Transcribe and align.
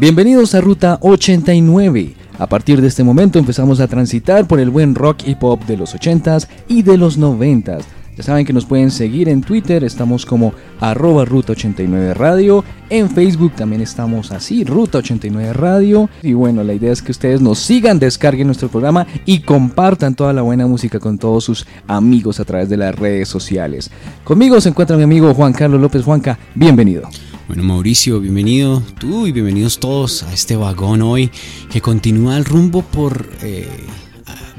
Bienvenidos 0.00 0.54
a 0.54 0.60
Ruta 0.60 0.96
89. 1.00 2.14
A 2.38 2.46
partir 2.46 2.80
de 2.80 2.86
este 2.86 3.02
momento 3.02 3.40
empezamos 3.40 3.80
a 3.80 3.88
transitar 3.88 4.46
por 4.46 4.60
el 4.60 4.70
buen 4.70 4.94
rock 4.94 5.26
y 5.26 5.34
pop 5.34 5.64
de 5.64 5.76
los 5.76 5.92
80s 5.96 6.46
y 6.68 6.82
de 6.82 6.96
los 6.96 7.18
90s. 7.18 7.82
Ya 8.16 8.22
saben 8.22 8.46
que 8.46 8.52
nos 8.52 8.64
pueden 8.64 8.92
seguir 8.92 9.28
en 9.28 9.40
Twitter, 9.40 9.82
estamos 9.82 10.24
como 10.24 10.52
arroba 10.78 11.24
Ruta 11.24 11.50
89 11.50 12.14
Radio. 12.14 12.64
En 12.90 13.10
Facebook 13.10 13.54
también 13.56 13.82
estamos 13.82 14.30
así, 14.30 14.62
Ruta 14.62 14.98
89 14.98 15.52
Radio. 15.52 16.08
Y 16.22 16.32
bueno, 16.32 16.62
la 16.62 16.74
idea 16.74 16.92
es 16.92 17.02
que 17.02 17.10
ustedes 17.10 17.40
nos 17.40 17.58
sigan, 17.58 17.98
descarguen 17.98 18.46
nuestro 18.46 18.68
programa 18.68 19.04
y 19.26 19.40
compartan 19.40 20.14
toda 20.14 20.32
la 20.32 20.42
buena 20.42 20.68
música 20.68 21.00
con 21.00 21.18
todos 21.18 21.42
sus 21.42 21.66
amigos 21.88 22.38
a 22.38 22.44
través 22.44 22.68
de 22.68 22.76
las 22.76 22.94
redes 22.94 23.28
sociales. 23.28 23.90
Conmigo 24.22 24.60
se 24.60 24.68
encuentra 24.68 24.96
mi 24.96 25.02
amigo 25.02 25.34
Juan 25.34 25.52
Carlos 25.52 25.80
López 25.80 26.04
Juanca, 26.04 26.38
bienvenido. 26.54 27.08
Bueno, 27.48 27.62
Mauricio, 27.62 28.20
bienvenido 28.20 28.82
tú 29.00 29.26
y 29.26 29.32
bienvenidos 29.32 29.80
todos 29.80 30.22
a 30.22 30.34
este 30.34 30.54
vagón 30.54 31.00
hoy 31.00 31.30
que 31.70 31.80
continúa 31.80 32.36
el 32.36 32.44
rumbo 32.44 32.82
por, 32.82 33.26
eh, 33.40 33.66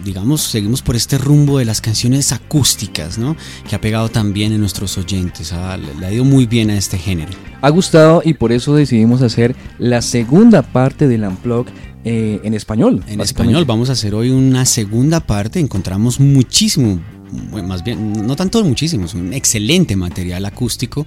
digamos, 0.03 0.41
seguimos 0.41 0.81
por 0.81 0.95
este 0.95 1.19
rumbo 1.19 1.59
de 1.59 1.65
las 1.65 1.81
canciones 1.81 2.31
acústicas, 2.31 3.19
¿no? 3.19 3.37
Que 3.69 3.75
ha 3.75 3.79
pegado 3.79 4.09
también 4.09 4.53
en 4.53 4.59
nuestros 4.59 4.97
oyentes, 4.97 5.53
le 5.99 6.05
ha 6.07 6.11
ido 6.11 6.23
muy 6.25 6.47
bien 6.47 6.71
a 6.71 6.77
este 6.79 6.97
género. 6.97 7.31
Ha 7.61 7.69
gustado 7.69 8.23
y 8.25 8.33
por 8.33 8.51
eso 8.51 8.73
decidimos 8.73 9.21
hacer 9.21 9.55
la 9.77 10.01
segunda 10.01 10.63
parte 10.63 11.07
del 11.07 11.25
Unplug 11.25 11.67
eh, 12.03 12.41
en 12.43 12.55
español. 12.55 13.03
En 13.05 13.21
español, 13.21 13.65
vamos 13.65 13.91
a 13.91 13.93
hacer 13.93 14.15
hoy 14.15 14.31
una 14.31 14.65
segunda 14.65 15.19
parte, 15.19 15.59
encontramos 15.59 16.19
muchísimo, 16.19 16.99
más 17.67 17.83
bien, 17.83 18.25
no 18.25 18.35
tanto 18.35 18.63
muchísimo, 18.63 19.05
es 19.05 19.13
un 19.13 19.31
excelente 19.31 19.95
material 19.95 20.43
acústico 20.45 21.05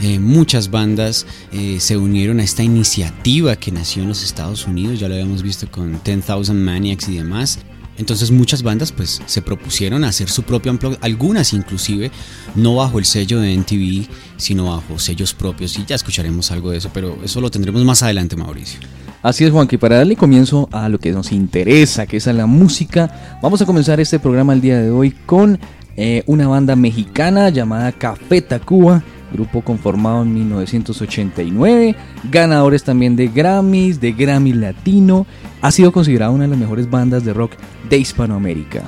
eh, 0.00 0.18
muchas 0.18 0.70
bandas 0.70 1.26
eh, 1.52 1.78
se 1.80 1.96
unieron 1.96 2.40
a 2.40 2.44
esta 2.44 2.62
iniciativa 2.62 3.56
que 3.56 3.72
nació 3.72 4.02
en 4.02 4.08
los 4.08 4.22
Estados 4.22 4.66
Unidos, 4.66 5.00
ya 5.00 5.08
lo 5.08 5.14
habíamos 5.14 5.42
visto 5.42 5.70
con 5.70 6.00
10,000 6.04 6.54
Maniacs 6.54 7.08
y 7.08 7.16
demás. 7.16 7.58
Entonces 7.96 8.30
muchas 8.30 8.62
bandas 8.62 8.92
pues 8.92 9.20
se 9.26 9.42
propusieron 9.42 10.04
hacer 10.04 10.30
su 10.30 10.44
propio 10.44 10.70
unplug, 10.70 10.96
algunas 11.00 11.52
inclusive 11.52 12.12
no 12.54 12.76
bajo 12.76 13.00
el 13.00 13.04
sello 13.04 13.40
de 13.40 13.52
NTV, 13.52 14.06
sino 14.36 14.66
bajo 14.66 15.00
sellos 15.00 15.34
propios 15.34 15.76
y 15.78 15.84
ya 15.84 15.96
escucharemos 15.96 16.52
algo 16.52 16.70
de 16.70 16.78
eso, 16.78 16.90
pero 16.94 17.18
eso 17.24 17.40
lo 17.40 17.50
tendremos 17.50 17.84
más 17.84 18.04
adelante 18.04 18.36
Mauricio. 18.36 18.78
Así 19.20 19.44
es 19.44 19.50
Juan, 19.50 19.66
que 19.66 19.78
para 19.78 19.96
darle 19.96 20.14
comienzo 20.14 20.68
a 20.70 20.88
lo 20.88 21.00
que 21.00 21.10
nos 21.10 21.32
interesa, 21.32 22.06
que 22.06 22.18
es 22.18 22.28
a 22.28 22.32
la 22.32 22.46
música, 22.46 23.38
vamos 23.42 23.60
a 23.62 23.66
comenzar 23.66 23.98
este 23.98 24.20
programa 24.20 24.52
el 24.52 24.60
día 24.60 24.80
de 24.80 24.92
hoy 24.92 25.10
con 25.10 25.58
eh, 25.96 26.22
una 26.26 26.46
banda 26.46 26.76
mexicana 26.76 27.48
llamada 27.48 27.90
Café 27.90 28.42
Tacuba 28.42 29.02
grupo 29.32 29.62
conformado 29.62 30.22
en 30.22 30.34
1989, 30.34 31.96
ganadores 32.30 32.84
también 32.84 33.16
de 33.16 33.28
Grammys, 33.28 34.00
de 34.00 34.12
Grammy 34.12 34.52
Latino, 34.52 35.26
ha 35.60 35.70
sido 35.70 35.92
considerada 35.92 36.30
una 36.30 36.44
de 36.44 36.50
las 36.50 36.58
mejores 36.58 36.90
bandas 36.90 37.24
de 37.24 37.32
rock 37.32 37.52
de 37.88 37.98
Hispanoamérica. 37.98 38.84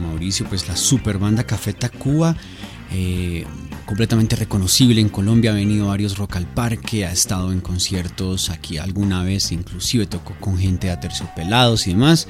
Mauricio, 0.00 0.46
pues 0.48 0.68
la 0.68 0.76
super 0.76 1.18
banda 1.18 1.44
Café 1.44 1.72
Tacuba, 1.72 2.36
eh, 2.92 3.44
completamente 3.86 4.36
reconocible 4.36 5.00
en 5.00 5.08
Colombia, 5.08 5.52
ha 5.52 5.54
venido 5.54 5.88
varios 5.88 6.16
Rock 6.16 6.36
al 6.36 6.46
Parque, 6.46 7.06
ha 7.06 7.12
estado 7.12 7.52
en 7.52 7.60
conciertos 7.60 8.50
aquí 8.50 8.78
alguna 8.78 9.22
vez, 9.22 9.52
inclusive 9.52 10.06
tocó 10.06 10.34
con 10.40 10.58
gente 10.58 10.86
de 10.88 10.92
Aterciopelados 10.94 11.86
y 11.86 11.90
demás. 11.92 12.28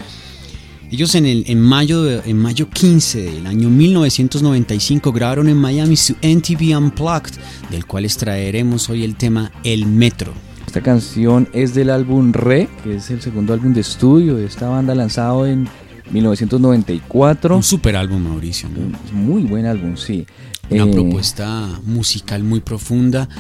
Ellos 0.93 1.15
en, 1.15 1.25
el, 1.25 1.45
en, 1.47 1.59
mayo, 1.59 2.23
en 2.23 2.37
mayo 2.37 2.69
15 2.69 3.23
del 3.23 3.47
año 3.47 3.71
1995 3.71 5.11
grabaron 5.11 5.49
en 5.49 5.57
Miami 5.57 5.97
su 5.97 6.15
NTV 6.21 6.77
Unplugged, 6.77 7.33
del 7.71 7.87
cual 7.87 8.05
extraeremos 8.05 8.91
hoy 8.91 9.03
el 9.03 9.17
tema 9.17 9.51
El 9.65 9.87
Metro. 9.87 10.35
Esta 10.67 10.83
canción 10.83 11.49
es 11.55 11.73
del 11.73 11.89
álbum 11.89 12.35
Re, 12.35 12.69
que 12.85 12.97
es 12.97 13.09
el 13.09 13.23
segundo 13.23 13.55
álbum 13.55 13.73
de 13.73 13.81
estudio 13.81 14.37
de 14.37 14.45
esta 14.45 14.69
banda 14.69 14.95
lanzado 14.95 15.47
en 15.47 15.67
1994. 16.11 17.57
Un 17.57 17.63
super 17.63 17.97
álbum, 17.97 18.29
Mauricio. 18.29 18.69
Muy 19.15 19.45
buen 19.45 19.65
álbum, 19.65 19.97
sí. 19.97 20.27
Una 20.69 20.85
eh, 20.85 20.93
propuesta 20.93 21.71
musical 21.87 22.45
muy 22.45 22.61
profunda, 22.61 23.31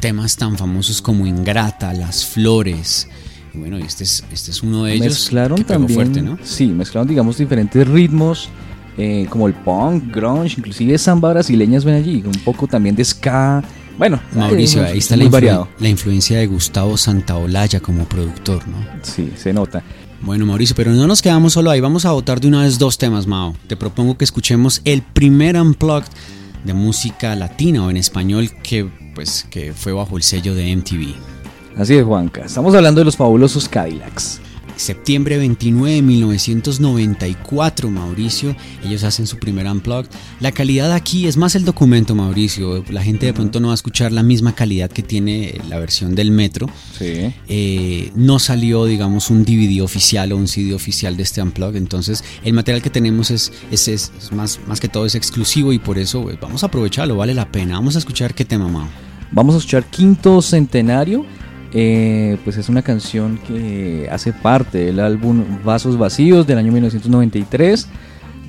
temas 0.00 0.36
tan 0.36 0.58
famosos 0.58 1.00
como 1.00 1.26
Ingrata, 1.26 1.94
Las 1.94 2.26
Flores, 2.26 3.08
bueno, 3.54 3.78
este 3.78 4.04
es, 4.04 4.24
este 4.32 4.50
es 4.50 4.62
uno 4.62 4.84
de 4.84 4.94
ellos. 4.94 5.06
Mezclaron 5.06 5.64
también, 5.64 5.94
fuerte, 5.94 6.22
¿no? 6.22 6.38
Sí, 6.42 6.66
mezclaron, 6.68 7.08
digamos, 7.08 7.38
diferentes 7.38 7.86
ritmos, 7.86 8.48
eh, 8.96 9.26
como 9.28 9.46
el 9.46 9.54
punk, 9.54 10.14
grunge, 10.14 10.56
inclusive 10.58 10.96
samba 10.98 11.30
brasileñas 11.30 11.84
ven 11.84 11.94
allí, 11.94 12.22
un 12.24 12.40
poco 12.44 12.66
también 12.66 12.94
de 12.94 13.04
ska. 13.04 13.62
Bueno, 13.98 14.20
Mauricio, 14.34 14.84
ahí 14.84 14.98
está 14.98 15.16
la, 15.16 15.28
variado. 15.28 15.68
la 15.78 15.88
influencia 15.88 16.38
de 16.38 16.46
Gustavo 16.46 16.96
Santaolalla 16.96 17.80
como 17.80 18.04
productor, 18.04 18.66
¿no? 18.66 18.78
Sí, 19.02 19.32
se 19.36 19.52
nota. 19.52 19.82
Bueno, 20.22 20.44
Mauricio, 20.46 20.76
pero 20.76 20.92
no 20.92 21.06
nos 21.06 21.22
quedamos 21.22 21.54
solo 21.54 21.70
ahí, 21.70 21.80
vamos 21.80 22.04
a 22.04 22.12
votar 22.12 22.40
de 22.40 22.48
una 22.48 22.62
vez 22.62 22.78
dos 22.78 22.98
temas, 22.98 23.26
Mao. 23.26 23.54
Te 23.66 23.76
propongo 23.76 24.18
que 24.18 24.24
escuchemos 24.24 24.82
el 24.84 25.02
primer 25.02 25.56
unplugged 25.56 26.08
de 26.64 26.74
música 26.74 27.34
latina 27.34 27.84
o 27.84 27.90
en 27.90 27.96
español 27.96 28.50
que, 28.62 28.86
pues, 29.14 29.46
que 29.50 29.72
fue 29.72 29.92
bajo 29.92 30.16
el 30.16 30.22
sello 30.22 30.54
de 30.54 30.76
MTV. 30.76 31.14
Así 31.80 31.94
es, 31.94 32.04
Juanca. 32.04 32.44
Estamos 32.44 32.74
hablando 32.74 33.00
de 33.00 33.06
los 33.06 33.16
fabulosos 33.16 33.66
Cadillacs. 33.66 34.38
Septiembre 34.76 35.38
29 35.38 35.94
de 35.94 36.02
1994, 36.02 37.88
Mauricio. 37.88 38.54
Ellos 38.84 39.02
hacen 39.02 39.26
su 39.26 39.38
primer 39.38 39.66
unplug. 39.66 40.04
La 40.40 40.52
calidad 40.52 40.92
aquí 40.92 41.26
es 41.26 41.38
más 41.38 41.54
el 41.54 41.64
documento, 41.64 42.14
Mauricio. 42.14 42.84
La 42.90 43.02
gente 43.02 43.24
de 43.24 43.32
pronto 43.32 43.60
no 43.60 43.68
va 43.68 43.72
a 43.72 43.76
escuchar 43.76 44.12
la 44.12 44.22
misma 44.22 44.54
calidad 44.54 44.90
que 44.90 45.02
tiene 45.02 45.58
la 45.70 45.78
versión 45.78 46.14
del 46.14 46.30
Metro. 46.32 46.68
Sí. 46.98 47.32
Eh, 47.48 48.12
no 48.14 48.38
salió, 48.38 48.84
digamos, 48.84 49.30
un 49.30 49.42
DVD 49.46 49.80
oficial 49.80 50.32
o 50.32 50.36
un 50.36 50.48
CD 50.48 50.74
oficial 50.74 51.16
de 51.16 51.22
este 51.22 51.40
unplug. 51.40 51.76
Entonces, 51.76 52.22
el 52.44 52.52
material 52.52 52.82
que 52.82 52.90
tenemos 52.90 53.30
es, 53.30 53.52
es, 53.70 54.12
más, 54.32 54.60
más 54.66 54.80
que 54.80 54.88
todo 54.88 55.06
es 55.06 55.14
exclusivo 55.14 55.72
y 55.72 55.78
por 55.78 55.98
eso 55.98 56.24
pues, 56.24 56.38
vamos 56.38 56.62
a 56.62 56.66
aprovecharlo. 56.66 57.16
Vale 57.16 57.32
la 57.32 57.50
pena. 57.50 57.76
Vamos 57.76 57.96
a 57.96 58.00
escuchar 58.00 58.34
qué 58.34 58.44
tema, 58.44 58.68
Mao. 58.68 58.88
Vamos 59.32 59.54
a 59.54 59.58
escuchar 59.58 59.84
Quinto 59.84 60.42
Centenario 60.42 61.24
eh, 61.72 62.38
pues 62.44 62.56
es 62.56 62.68
una 62.68 62.82
canción 62.82 63.38
que 63.46 64.08
hace 64.10 64.32
parte 64.32 64.78
del 64.78 65.00
álbum 65.00 65.44
Vasos 65.64 65.96
Vacíos 65.96 66.46
del 66.46 66.58
año 66.58 66.72
1993. 66.72 67.88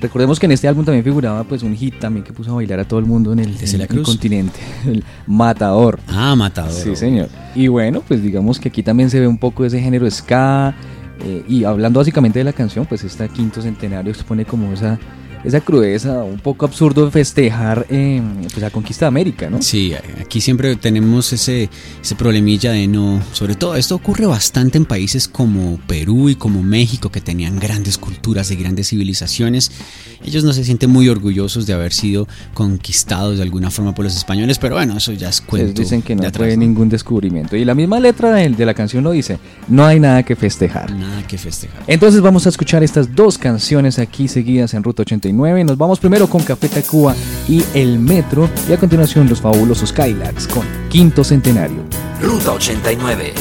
Recordemos 0.00 0.40
que 0.40 0.46
en 0.46 0.52
este 0.52 0.66
álbum 0.66 0.84
también 0.84 1.04
figuraba 1.04 1.44
pues 1.44 1.62
un 1.62 1.76
hit 1.76 2.00
también 2.00 2.24
que 2.24 2.32
puso 2.32 2.50
a 2.50 2.54
bailar 2.54 2.80
a 2.80 2.84
todo 2.84 2.98
el 2.98 3.06
mundo 3.06 3.32
en 3.32 3.38
el, 3.38 3.56
continente, 4.02 4.58
el 4.86 5.04
Matador. 5.28 6.00
Ah, 6.08 6.34
Matador. 6.34 6.72
Sí, 6.72 6.96
señor. 6.96 7.28
Y 7.54 7.68
bueno, 7.68 8.02
pues 8.06 8.20
digamos 8.20 8.58
que 8.58 8.68
aquí 8.68 8.82
también 8.82 9.10
se 9.10 9.20
ve 9.20 9.28
un 9.28 9.38
poco 9.38 9.62
de 9.62 9.68
ese 9.68 9.80
género 9.80 10.10
ska. 10.10 10.74
Eh, 11.24 11.44
y 11.48 11.62
hablando 11.62 12.00
básicamente 12.00 12.40
de 12.40 12.44
la 12.44 12.52
canción, 12.52 12.84
pues 12.84 13.04
esta 13.04 13.28
quinto 13.28 13.62
centenario 13.62 14.10
expone 14.10 14.44
como 14.44 14.72
esa 14.72 14.98
esa 15.44 15.60
crudeza, 15.60 16.22
un 16.22 16.38
poco 16.38 16.66
absurdo 16.66 17.04
de 17.04 17.10
festejar 17.10 17.86
eh, 17.90 18.22
pues 18.42 18.58
la 18.58 18.70
conquista 18.70 19.06
de 19.06 19.08
América, 19.08 19.50
¿no? 19.50 19.60
Sí, 19.60 19.92
aquí 20.20 20.40
siempre 20.40 20.76
tenemos 20.76 21.32
ese, 21.32 21.68
ese 22.00 22.14
problemilla 22.14 22.72
de 22.72 22.86
no, 22.86 23.20
sobre 23.32 23.54
todo 23.54 23.76
esto 23.76 23.96
ocurre 23.96 24.26
bastante 24.26 24.78
en 24.78 24.84
países 24.84 25.26
como 25.26 25.78
Perú 25.86 26.28
y 26.28 26.36
como 26.36 26.62
México 26.62 27.10
que 27.10 27.20
tenían 27.20 27.58
grandes 27.58 27.98
culturas 27.98 28.50
y 28.50 28.56
grandes 28.56 28.88
civilizaciones. 28.88 29.72
Ellos 30.24 30.44
no 30.44 30.52
se 30.52 30.64
sienten 30.64 30.90
muy 30.90 31.08
orgullosos 31.08 31.66
de 31.66 31.72
haber 31.72 31.92
sido 31.92 32.28
conquistados 32.54 33.38
de 33.38 33.42
alguna 33.42 33.70
forma 33.70 33.94
por 33.94 34.04
los 34.04 34.16
españoles, 34.16 34.58
pero 34.58 34.76
bueno, 34.76 34.96
eso 34.96 35.12
ya 35.12 35.28
es 35.28 35.40
cuento. 35.40 35.66
Ellos 35.66 35.78
dicen 35.80 36.02
que 36.02 36.14
no 36.14 36.30
fue 36.30 36.56
ningún 36.56 36.88
descubrimiento. 36.88 37.56
Y 37.56 37.64
la 37.64 37.74
misma 37.74 37.98
letra 37.98 38.32
de, 38.32 38.48
de 38.48 38.66
la 38.66 38.74
canción 38.74 39.02
lo 39.02 39.10
dice, 39.10 39.38
no 39.68 39.84
hay 39.84 39.98
nada 39.98 40.22
que 40.22 40.36
festejar. 40.36 40.92
Nada 40.92 41.26
que 41.26 41.38
festejar. 41.38 41.82
Entonces 41.88 42.20
vamos 42.20 42.46
a 42.46 42.50
escuchar 42.50 42.84
estas 42.84 43.14
dos 43.14 43.38
canciones 43.38 43.98
aquí 43.98 44.28
seguidas 44.28 44.74
en 44.74 44.84
Ruta 44.84 45.02
89 45.02 45.31
nos 45.32 45.78
vamos 45.78 45.98
primero 45.98 46.26
con 46.26 46.42
Café 46.42 46.68
Tacuba 46.68 47.14
y 47.48 47.64
El 47.72 47.98
Metro 47.98 48.50
y 48.68 48.72
a 48.74 48.76
continuación 48.76 49.28
los 49.30 49.40
fabulosos 49.40 49.90
Kylax 49.90 50.46
con 50.46 50.62
Quinto 50.90 51.24
Centenario. 51.24 51.84
Ruta 52.20 52.52
89. 52.52 53.32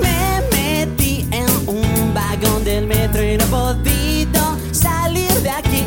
Me 0.00 0.40
metí 0.56 1.28
en 1.30 1.46
un 1.66 2.14
vagón 2.14 2.64
del 2.64 2.86
metro 2.86 3.22
y 3.22 3.36
no 3.36 3.44
he 3.44 3.48
podido 3.48 4.56
salir 4.72 5.30
de 5.42 5.50
aquí. 5.50 5.84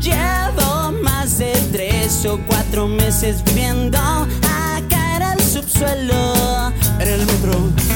Llevo 0.00 0.92
más 1.00 1.38
de 1.38 1.52
tres 1.70 2.26
o 2.26 2.36
cuatro 2.48 2.88
meses 2.88 3.44
viviendo 3.44 3.96
acá 3.96 5.16
en 5.16 5.22
el 5.38 5.40
subsuelo, 5.40 6.72
en 6.98 7.08
el 7.08 7.20
metro. 7.20 7.87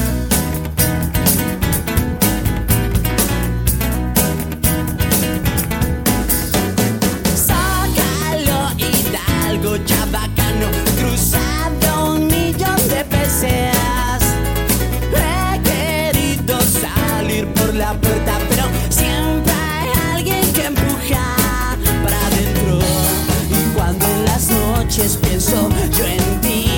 Noches 24.95 25.17
pienso 25.17 25.69
yo 25.97 26.05
en 26.05 26.41
ti, 26.41 26.72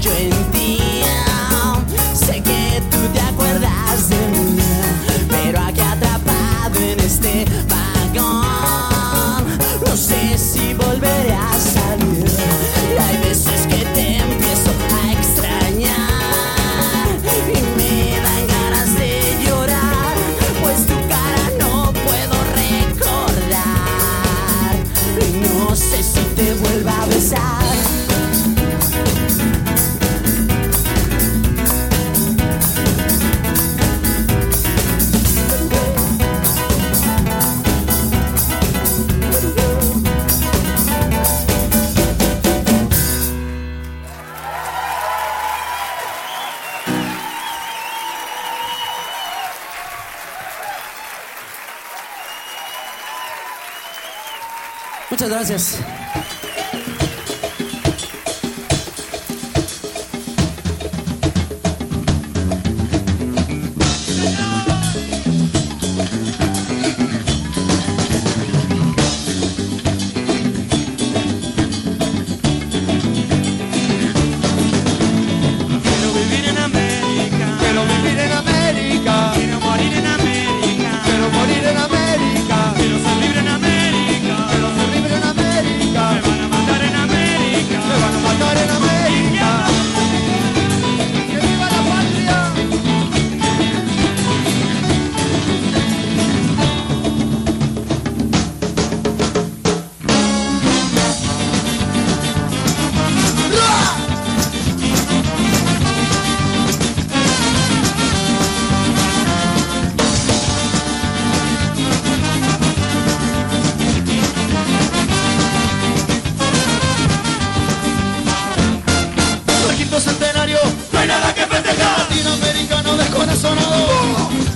dreams. 0.00 0.39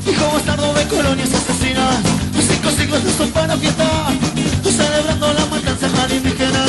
Hijo 0.07 0.33
bastardo 0.33 0.73
de 0.75 0.87
colonias 0.89 1.31
asesinas. 1.33 1.99
Los 2.35 2.45
cinco 2.45 2.71
siglos 2.71 3.05
de 3.05 3.13
su 3.13 3.31
para 3.31 3.57
fiesta. 3.57 3.89
Celebrando 4.63 5.33
la 5.33 5.47
matanza 5.47 5.89
indígena. 6.11 6.65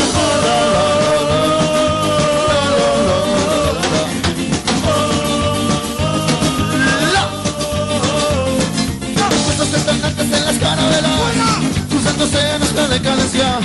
Puestos 9.46 9.74
estandartes 9.74 10.32
en 10.32 10.46
las 10.46 10.58
carabelas. 10.58 11.12
Cruzándose 11.90 12.40
en 12.40 12.60
nuestra 12.60 12.88
decadencia. 12.88 13.60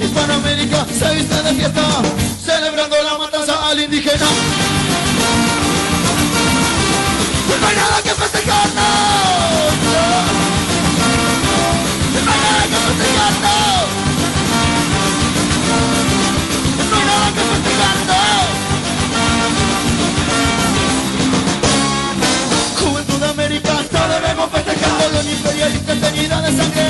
Hispanoamérica 0.00 0.86
se 0.98 1.14
viste 1.14 1.42
de 1.42 1.54
fiesta. 1.54 1.84
Celebrando 2.44 2.96
la 3.02 3.18
matanza 3.18 3.68
al 3.68 3.80
indígena. 3.80 4.26
No 7.66 7.70
hay 7.70 7.78
nada 7.78 8.00
que 8.00 8.10
festejar, 8.10 8.68
no. 8.76 8.90
No 12.24 12.30
hay 12.30 12.40
nada 12.46 12.62
que 12.70 12.76
festejar, 12.86 13.32
no. 13.42 13.58
No 16.88 16.96
hay 16.96 17.04
nada 17.10 17.28
que 17.34 17.42
festejar, 17.50 17.96
no. 18.06 18.22
Juventud 22.78 23.22
americana, 23.24 24.02
debemos 24.14 24.48
festejar 24.52 24.90
Colonia 25.02 25.32
imperialista 25.32 25.92
teñida 25.94 26.40
de 26.42 26.56
sangre 26.56 26.86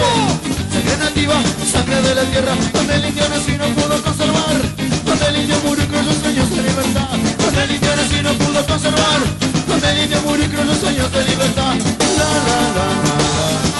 Sangre 0.73 0.97
nativa, 0.99 1.37
sangre 1.73 2.03
de 2.03 2.15
la 2.17 2.25
tierra 2.25 2.55
Donde 2.75 2.95
el 2.97 3.05
indio 3.07 3.27
nació 3.31 3.55
y 3.55 3.59
no 3.59 3.69
pudo 3.69 4.03
conservar 4.03 4.61
Donde 5.07 5.27
el 5.27 5.37
indio 5.39 5.57
murió 5.65 5.85
y 5.85 5.87
creyó 5.87 6.13
sueños 6.21 6.51
de 6.51 6.63
libertad 6.63 7.09
Donde 7.39 7.63
el 7.65 7.71
indio 7.71 7.97
nació 7.97 8.19
y 8.19 8.23
no 8.25 8.33
pudo 8.35 8.67
conservar 8.67 9.46
Donde 9.67 9.91
el 9.91 10.05
indio 10.05 10.21
murió 10.23 10.45
y 10.45 10.49
creyó 10.49 10.75
sueños 10.75 11.13
de 11.13 11.25
libertad. 11.25 11.75
La 12.19 12.25
la 12.25 12.61
la 12.75 12.87
la 13.71 13.76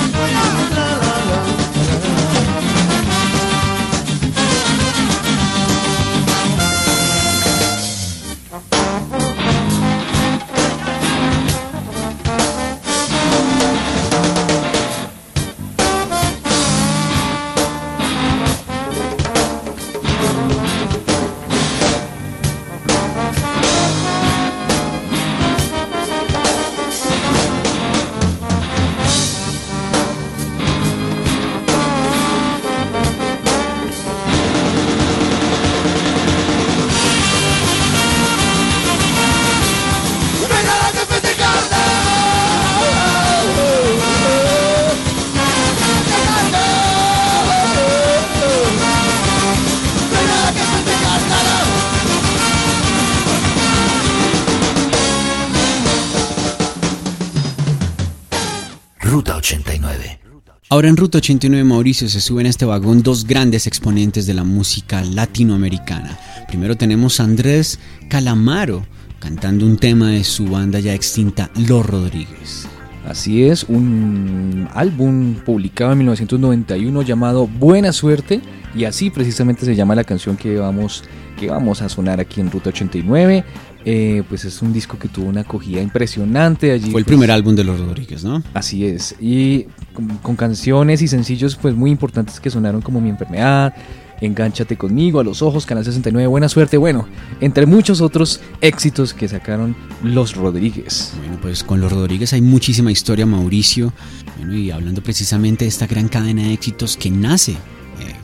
Ahora 60.77 60.91
en 60.91 60.99
Ruta 60.99 61.17
89 61.17 61.65
Mauricio 61.65 62.07
se 62.07 62.21
suben 62.21 62.45
a 62.45 62.51
este 62.51 62.67
vagón 62.67 63.03
dos 63.03 63.27
grandes 63.27 63.67
exponentes 63.67 64.27
de 64.27 64.35
la 64.35 64.45
música 64.45 65.03
latinoamericana. 65.03 66.19
Primero 66.49 66.77
tenemos 66.77 67.19
a 67.19 67.25
Andrés 67.25 67.79
Calamaro 68.11 68.85
cantando 69.19 69.65
un 69.65 69.79
tema 69.79 70.11
de 70.11 70.23
su 70.23 70.45
banda 70.45 70.79
ya 70.79 70.93
extinta 70.93 71.51
Los 71.67 71.87
Rodríguez. 71.87 72.69
Así 73.09 73.45
es, 73.45 73.65
un 73.65 74.69
álbum 74.75 75.37
publicado 75.37 75.93
en 75.93 75.99
1991 76.01 77.01
llamado 77.01 77.47
Buena 77.47 77.91
Suerte 77.91 78.43
y 78.75 78.85
así 78.85 79.09
precisamente 79.09 79.65
se 79.65 79.77
llama 79.77 79.95
la 79.95 80.05
canción 80.05 80.37
que 80.37 80.59
vamos, 80.59 81.05
que 81.39 81.47
vamos 81.47 81.81
a 81.81 81.89
sonar 81.89 82.21
aquí 82.21 82.43
en 82.43 82.51
Ruta 82.51 82.69
89. 82.69 83.47
Eh, 83.89 84.25
pues 84.29 84.45
es 84.45 84.63
un 84.63 84.73
disco 84.73 84.99
que 84.99 85.07
tuvo 85.07 85.29
una 85.29 85.43
acogida 85.43 85.81
impresionante 85.81 86.73
allí. 86.73 86.91
Fue 86.91 87.01
el 87.01 87.05
pues, 87.05 87.17
primer 87.17 87.31
álbum 87.31 87.55
de 87.55 87.63
Los 87.63 87.79
Rodríguez, 87.79 88.25
¿no? 88.25 88.43
Así 88.53 88.85
es, 88.85 89.15
y 89.21 89.67
con, 89.95 90.09
con 90.19 90.35
canciones 90.35 91.03
y 91.03 91.09
sencillos 91.09 91.55
pues 91.55 91.77
muy 91.77 91.93
importantes 91.93 92.41
que 92.41 92.51
sonaron 92.51 92.83
como 92.83 93.01
Mi 93.01 93.11
Enfermedad, 93.11 93.73
Engánchate 94.21 94.77
conmigo, 94.77 95.21
A 95.21 95.25
los 95.25 95.43
Ojos, 95.43 95.67
Canal 95.67 95.85
69, 95.85 96.27
Buena 96.27 96.49
Suerte, 96.49 96.77
bueno, 96.77 97.07
entre 97.41 97.67
muchos 97.67 98.01
otros 98.01 98.41
éxitos 98.61 99.15
que 99.15 99.29
sacaron 99.29 99.77
Los 100.03 100.35
Rodríguez. 100.35 101.13
Bueno, 101.19 101.39
pues 101.41 101.63
con 101.63 101.81
Los 101.81 101.93
Rodríguez 101.93 102.33
hay 102.33 102.41
muchísima 102.41 102.91
historia, 102.91 103.27
Mauricio. 103.27 103.93
Bueno, 104.39 104.55
y 104.55 104.71
hablando 104.71 105.03
precisamente 105.03 105.65
de 105.65 105.69
esta 105.69 105.87
gran 105.87 106.09
cadena 106.09 106.43
de 106.45 106.55
éxitos 106.55 106.97
que 106.97 107.11
nace 107.11 107.57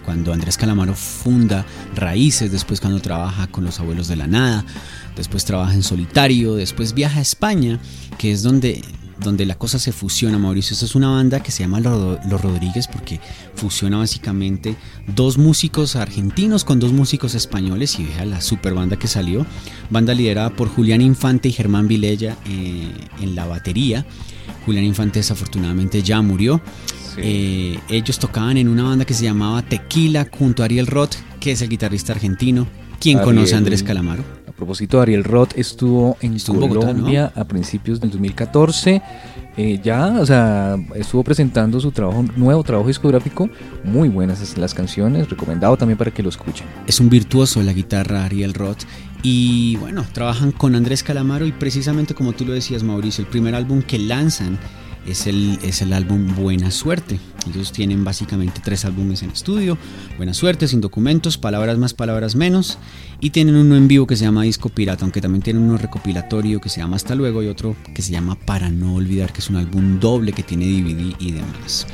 cuando 0.04 0.32
Andrés 0.32 0.56
Calamaro 0.56 0.94
funda 0.94 1.64
Raíces, 1.94 2.52
después 2.52 2.80
cuando 2.80 3.00
trabaja 3.00 3.46
con 3.46 3.64
los 3.64 3.80
Abuelos 3.80 4.08
de 4.08 4.16
la 4.16 4.26
Nada, 4.26 4.64
después 5.16 5.44
trabaja 5.44 5.74
en 5.74 5.82
solitario, 5.82 6.54
después 6.54 6.94
viaja 6.94 7.18
a 7.18 7.22
España, 7.22 7.78
que 8.18 8.32
es 8.32 8.42
donde 8.42 8.82
donde 9.22 9.46
la 9.46 9.56
cosa 9.56 9.78
se 9.78 9.92
fusiona, 9.92 10.38
Mauricio. 10.38 10.74
Esta 10.74 10.84
es 10.84 10.94
una 10.94 11.08
banda 11.08 11.42
que 11.42 11.50
se 11.50 11.62
llama 11.62 11.80
Los 11.80 12.40
Rodríguez 12.40 12.88
porque 12.88 13.20
fusiona 13.54 13.98
básicamente 13.98 14.76
dos 15.06 15.38
músicos 15.38 15.96
argentinos 15.96 16.64
con 16.64 16.78
dos 16.80 16.92
músicos 16.92 17.34
españoles 17.34 17.98
y 17.98 18.04
vea 18.04 18.24
la 18.24 18.40
super 18.40 18.74
banda 18.74 18.98
que 18.98 19.08
salió. 19.08 19.46
Banda 19.90 20.14
liderada 20.14 20.50
por 20.50 20.68
Julián 20.68 21.00
Infante 21.00 21.48
y 21.48 21.52
Germán 21.52 21.88
Vilella 21.88 22.36
eh, 22.46 22.90
en 23.20 23.34
la 23.34 23.46
batería. 23.46 24.04
Julián 24.66 24.84
Infante 24.84 25.18
desafortunadamente 25.18 26.02
ya 26.02 26.20
murió. 26.22 26.60
Sí. 27.14 27.20
Eh, 27.22 27.80
ellos 27.88 28.18
tocaban 28.18 28.56
en 28.56 28.68
una 28.68 28.84
banda 28.84 29.04
que 29.04 29.14
se 29.14 29.24
llamaba 29.24 29.62
Tequila 29.62 30.28
junto 30.30 30.62
a 30.62 30.66
Ariel 30.66 30.86
Roth, 30.86 31.14
que 31.40 31.52
es 31.52 31.62
el 31.62 31.68
guitarrista 31.68 32.12
argentino. 32.12 32.66
¿Quién 33.00 33.18
Ariel. 33.18 33.34
conoce 33.34 33.54
a 33.54 33.58
Andrés 33.58 33.82
Calamaro? 33.82 34.22
A 34.48 34.52
propósito, 34.52 35.00
Ariel 35.00 35.24
Roth 35.24 35.56
estuvo 35.56 36.16
en 36.20 36.34
Estuvo 36.34 36.62
en 36.62 36.68
Bogotá, 36.68 36.86
Colombia 36.88 37.32
a 37.34 37.44
principios 37.44 38.00
del 38.00 38.10
2014. 38.10 39.02
Eh, 39.56 39.80
ya, 39.82 40.18
o 40.18 40.24
sea, 40.24 40.76
estuvo 40.94 41.22
presentando 41.22 41.78
su 41.78 41.90
trabajo, 41.90 42.24
nuevo 42.36 42.62
trabajo 42.62 42.88
discográfico. 42.88 43.50
Muy 43.84 44.08
buenas 44.08 44.56
las 44.56 44.72
canciones, 44.72 45.28
recomendado 45.28 45.76
también 45.76 45.98
para 45.98 46.10
que 46.10 46.22
lo 46.22 46.30
escuchen. 46.30 46.66
Es 46.86 47.00
un 47.00 47.10
virtuoso 47.10 47.60
de 47.60 47.66
la 47.66 47.72
guitarra 47.72 48.24
Ariel 48.24 48.54
Roth. 48.54 48.84
Y 49.22 49.76
bueno, 49.76 50.04
trabajan 50.12 50.52
con 50.52 50.74
Andrés 50.74 51.02
Calamaro 51.02 51.46
y 51.46 51.52
precisamente 51.52 52.14
como 52.14 52.32
tú 52.32 52.44
lo 52.44 52.52
decías 52.52 52.82
Mauricio, 52.82 53.22
el 53.22 53.30
primer 53.30 53.54
álbum 53.54 53.82
que 53.82 53.98
lanzan 53.98 54.58
es 55.06 55.26
el, 55.26 55.58
es 55.62 55.82
el 55.82 55.92
álbum 55.92 56.34
Buena 56.34 56.70
Suerte. 56.70 57.18
Ellos 57.48 57.72
tienen 57.72 58.04
básicamente 58.04 58.60
tres 58.62 58.84
álbumes 58.84 59.22
en 59.22 59.30
estudio. 59.30 59.76
Buena 60.16 60.34
Suerte, 60.34 60.68
Sin 60.68 60.80
Documentos, 60.80 61.38
Palabras 61.38 61.78
Más, 61.78 61.94
Palabras 61.94 62.36
Menos. 62.36 62.78
Y 63.20 63.30
tienen 63.30 63.56
uno 63.56 63.76
en 63.76 63.88
vivo 63.88 64.06
que 64.06 64.16
se 64.16 64.24
llama 64.24 64.42
Disco 64.44 64.68
Pirata, 64.68 65.04
aunque 65.04 65.20
también 65.20 65.42
tienen 65.42 65.62
uno 65.62 65.76
recopilatorio 65.76 66.60
que 66.60 66.68
se 66.68 66.80
llama 66.80 66.96
Hasta 66.96 67.14
Luego 67.14 67.42
y 67.42 67.48
otro 67.48 67.76
que 67.94 68.02
se 68.02 68.12
llama 68.12 68.36
Para 68.36 68.70
No 68.70 68.94
Olvidar, 68.94 69.32
que 69.32 69.40
es 69.40 69.50
un 69.50 69.56
álbum 69.56 69.98
doble 69.98 70.32
que 70.32 70.42
tiene 70.42 70.66
DVD 70.66 71.14
y 71.18 71.32
demás. 71.32 71.86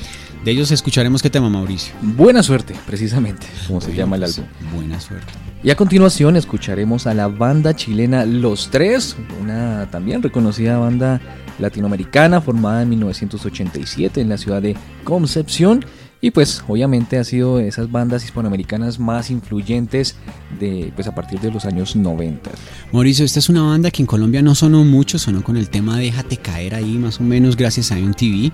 De 0.44 0.52
ellos 0.52 0.70
escucharemos 0.70 1.20
qué 1.20 1.30
tema, 1.30 1.50
Mauricio. 1.50 1.94
Buena 2.00 2.42
suerte, 2.42 2.74
precisamente, 2.86 3.46
como 3.66 3.80
se 3.80 3.92
llama 3.94 4.16
el 4.16 4.24
álbum. 4.24 4.44
Buena 4.74 5.00
Suerte. 5.00 5.32
Y 5.62 5.70
a 5.70 5.76
continuación 5.76 6.36
escucharemos 6.36 7.08
a 7.08 7.14
la 7.14 7.26
banda 7.26 7.74
chilena 7.74 8.24
Los 8.24 8.70
Tres, 8.70 9.16
una 9.42 9.88
también 9.90 10.22
reconocida 10.22 10.78
banda 10.78 11.20
latinoamericana 11.58 12.40
formada 12.40 12.82
en 12.82 12.90
1987 12.90 14.20
en 14.20 14.28
la 14.28 14.38
ciudad 14.38 14.62
de 14.62 14.76
Concepción. 15.02 15.84
Y 16.20 16.32
pues 16.32 16.64
obviamente 16.66 17.16
ha 17.18 17.22
sido 17.22 17.58
de 17.58 17.68
esas 17.68 17.92
bandas 17.92 18.24
hispanoamericanas 18.24 18.98
más 18.98 19.30
influyentes 19.30 20.16
de 20.58 20.92
pues 20.96 21.06
a 21.06 21.14
partir 21.14 21.38
de 21.40 21.52
los 21.52 21.64
años 21.64 21.94
90. 21.94 22.50
Mauricio, 22.92 23.24
esta 23.24 23.38
es 23.38 23.48
una 23.48 23.62
banda 23.62 23.92
que 23.92 24.02
en 24.02 24.06
Colombia 24.06 24.42
no 24.42 24.56
sonó 24.56 24.82
mucho, 24.84 25.16
sonó 25.20 25.44
con 25.44 25.56
el 25.56 25.68
tema 25.70 25.96
Déjate 25.98 26.36
caer 26.38 26.74
ahí, 26.74 26.98
más 26.98 27.20
o 27.20 27.22
menos 27.22 27.56
gracias 27.56 27.92
a 27.92 27.98
MTV. 27.98 28.50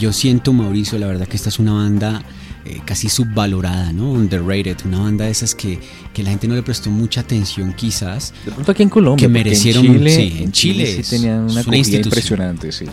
Yo 0.00 0.10
siento, 0.14 0.54
Mauricio, 0.54 0.98
la 0.98 1.06
verdad 1.06 1.28
que 1.28 1.36
esta 1.36 1.50
es 1.50 1.58
una 1.58 1.72
banda 1.74 2.22
eh, 2.64 2.80
casi 2.86 3.10
subvalorada, 3.10 3.92
¿no? 3.92 4.12
Underrated, 4.12 4.78
una 4.86 5.00
banda 5.00 5.26
de 5.26 5.32
esas 5.32 5.54
que, 5.54 5.78
que 6.14 6.22
la 6.22 6.30
gente 6.30 6.48
no 6.48 6.54
le 6.54 6.62
prestó 6.62 6.90
mucha 6.90 7.20
atención 7.20 7.74
quizás. 7.74 8.32
De 8.46 8.52
pronto 8.52 8.72
aquí 8.72 8.82
en 8.82 8.88
Colombia, 8.88 9.26
Que 9.26 9.32
merecieron- 9.32 9.84
en 9.84 9.92
Chile, 9.98 10.10
sí, 10.16 10.42
en 10.42 10.52
Chile 10.52 10.86
sí 10.86 11.00
es- 11.02 11.10
tenían 11.10 11.40
una 11.50 11.60
es 11.60 11.66
una 11.66 11.76
institución. 11.76 12.06
impresionante, 12.08 12.72
sí. 12.72 12.86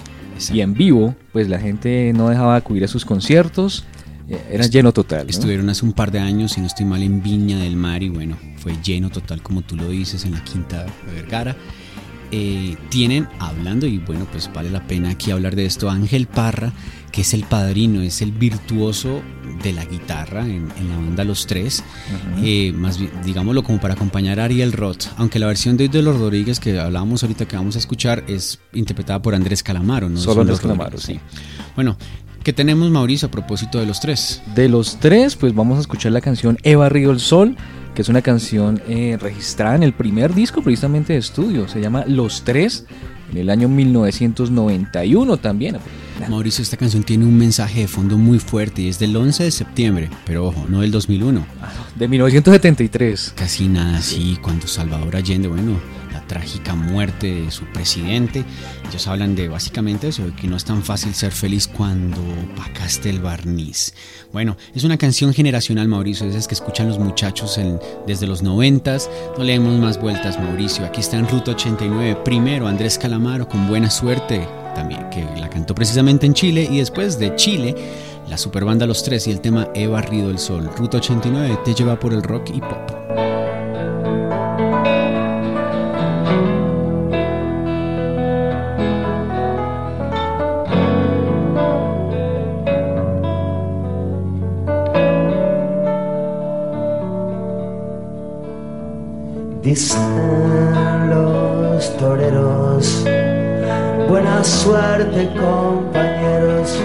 Y 0.51 0.61
en 0.61 0.73
vivo, 0.73 1.15
pues 1.31 1.49
la 1.49 1.59
gente 1.59 2.11
no 2.15 2.29
dejaba 2.29 2.53
de 2.53 2.57
acudir 2.59 2.83
a 2.83 2.87
sus 2.87 3.05
conciertos, 3.05 3.85
eh, 4.29 4.41
era 4.51 4.67
lleno 4.67 4.91
total. 4.91 5.29
Estuvieron 5.29 5.69
hace 5.69 5.85
un 5.85 5.93
par 5.93 6.11
de 6.11 6.19
años, 6.19 6.53
si 6.53 6.61
no 6.61 6.67
estoy 6.67 6.85
mal, 6.85 7.03
en 7.03 7.21
Viña 7.21 7.59
del 7.59 7.75
Mar 7.75 8.03
y 8.03 8.09
bueno, 8.09 8.37
fue 8.57 8.73
lleno 8.83 9.09
total 9.09 9.41
como 9.41 9.61
tú 9.61 9.75
lo 9.75 9.89
dices 9.89 10.25
en 10.25 10.31
la 10.31 10.43
Quinta 10.43 10.85
Vergara. 11.13 11.55
Eh, 12.31 12.75
tienen, 12.89 13.27
hablando, 13.37 13.85
y 13.85 13.99
bueno, 13.99 14.25
pues 14.31 14.49
vale 14.51 14.71
la 14.71 14.87
pena 14.87 15.11
aquí 15.11 15.29
hablar 15.29 15.55
de 15.55 15.65
esto, 15.65 15.89
Ángel 15.89 16.25
Parra, 16.25 16.73
que 17.13 17.21
es 17.21 17.33
el 17.35 17.43
padrino, 17.43 18.01
es 18.01 18.23
el 18.23 18.31
virtuoso 18.31 19.21
de 19.61 19.71
la 19.71 19.85
guitarra 19.85 20.41
en, 20.41 20.67
en 20.77 20.89
la 20.89 20.95
banda 20.95 21.23
Los 21.23 21.45
Tres, 21.45 21.83
eh, 22.41 22.73
más 22.73 22.99
digámoslo 23.23 23.63
como 23.63 23.79
para 23.79 23.93
acompañar 23.93 24.39
a 24.39 24.45
Ariel 24.45 24.71
Roth, 24.71 25.05
aunque 25.17 25.37
la 25.37 25.45
versión 25.45 25.77
de, 25.77 25.89
de 25.89 26.01
Los 26.01 26.17
Rodríguez 26.19 26.59
que 26.59 26.79
hablábamos 26.79 27.21
ahorita 27.21 27.45
que 27.45 27.55
vamos 27.55 27.75
a 27.75 27.79
escuchar 27.79 28.23
es 28.27 28.59
interpretada 28.73 29.21
por 29.21 29.35
Andrés 29.35 29.61
Calamaro, 29.61 30.09
¿no? 30.09 30.17
Solo 30.17 30.41
Andrés 30.41 30.59
Calamaro, 30.59 30.97
Rodríguez, 30.97 31.21
Bueno, 31.75 31.97
¿qué 32.43 32.51
tenemos 32.51 32.89
Mauricio 32.89 33.27
a 33.27 33.31
propósito 33.31 33.79
de 33.79 33.85
Los 33.85 33.99
Tres? 33.99 34.41
De 34.55 34.67
los 34.67 34.99
tres, 34.99 35.35
pues 35.35 35.53
vamos 35.53 35.77
a 35.77 35.81
escuchar 35.81 36.13
la 36.13 36.21
canción 36.21 36.57
Eva 36.63 36.89
Río 36.89 37.11
el 37.11 37.19
Sol, 37.19 37.55
que 37.93 38.01
es 38.01 38.09
una 38.09 38.23
canción 38.23 38.81
eh, 38.87 39.19
registrada 39.21 39.75
en 39.75 39.83
el 39.83 39.93
primer 39.93 40.33
disco 40.33 40.63
precisamente 40.63 41.13
de 41.13 41.19
estudio. 41.19 41.67
Se 41.67 41.79
llama 41.79 42.05
Los 42.07 42.43
Tres, 42.43 42.87
en 43.33 43.39
el 43.39 43.49
año 43.49 43.67
1991 43.67 45.37
también. 45.37 45.77
Mauricio, 46.29 46.61
esta 46.61 46.77
canción 46.77 47.03
tiene 47.03 47.25
un 47.25 47.35
mensaje 47.35 47.81
de 47.81 47.87
fondo 47.87 48.17
muy 48.17 48.39
fuerte 48.39 48.83
y 48.83 48.89
es 48.89 48.99
del 48.99 49.15
11 49.15 49.45
de 49.45 49.51
septiembre, 49.51 50.09
pero 50.25 50.47
ojo, 50.47 50.65
no 50.69 50.81
del 50.81 50.91
2001. 50.91 51.43
De 51.95 52.07
1973. 52.07 53.33
Casi 53.35 53.67
nada 53.67 53.97
así, 53.97 54.37
cuando 54.41 54.67
Salvador 54.67 55.15
Allende, 55.15 55.47
bueno, 55.47 55.79
trágica 56.27 56.75
muerte 56.75 57.43
de 57.43 57.51
su 57.51 57.65
presidente, 57.65 58.43
ellos 58.89 59.07
hablan 59.07 59.35
de 59.35 59.47
básicamente 59.47 60.07
eso, 60.07 60.25
de 60.25 60.35
que 60.35 60.47
no 60.47 60.57
es 60.57 60.65
tan 60.65 60.83
fácil 60.83 61.13
ser 61.13 61.31
feliz 61.31 61.67
cuando 61.67 62.21
pacaste 62.55 63.09
el 63.09 63.19
barniz. 63.19 63.93
Bueno, 64.31 64.57
es 64.73 64.83
una 64.83 64.97
canción 64.97 65.33
generacional, 65.33 65.87
Mauricio, 65.87 66.27
esas 66.27 66.47
que 66.47 66.55
escuchan 66.55 66.87
los 66.87 66.99
muchachos 66.99 67.59
desde 68.07 68.27
los 68.27 68.41
noventas. 68.41 69.09
No 69.37 69.43
le 69.43 69.53
demos 69.53 69.79
más 69.79 69.99
vueltas, 69.99 70.39
Mauricio. 70.39 70.85
Aquí 70.85 71.01
está 71.01 71.17
en 71.17 71.27
Ruta 71.27 71.51
89. 71.51 72.21
Primero 72.25 72.67
Andrés 72.67 72.97
Calamaro 72.97 73.47
con 73.47 73.67
buena 73.67 73.89
suerte, 73.89 74.47
también 74.75 75.09
que 75.09 75.23
la 75.39 75.49
cantó 75.49 75.75
precisamente 75.75 76.25
en 76.25 76.33
Chile 76.33 76.67
y 76.69 76.77
después 76.77 77.19
de 77.19 77.35
Chile. 77.35 77.75
La 78.29 78.37
superbanda 78.37 78.87
Los 78.87 79.03
Tres 79.03 79.27
y 79.27 79.31
el 79.31 79.41
tema 79.41 79.67
He 79.75 79.85
barrido 79.85 80.29
el 80.29 80.39
sol. 80.39 80.69
Ruta 80.77 80.97
89 80.97 81.59
te 81.65 81.73
lleva 81.73 81.99
por 81.99 82.13
el 82.13 82.23
rock 82.23 82.49
y 82.53 82.61
pop. 82.61 83.62
Dicen 99.63 101.09
los 101.09 101.95
toreros, 101.95 103.05
buena 104.09 104.43
suerte 104.43 105.29
compañeros, 105.39 106.77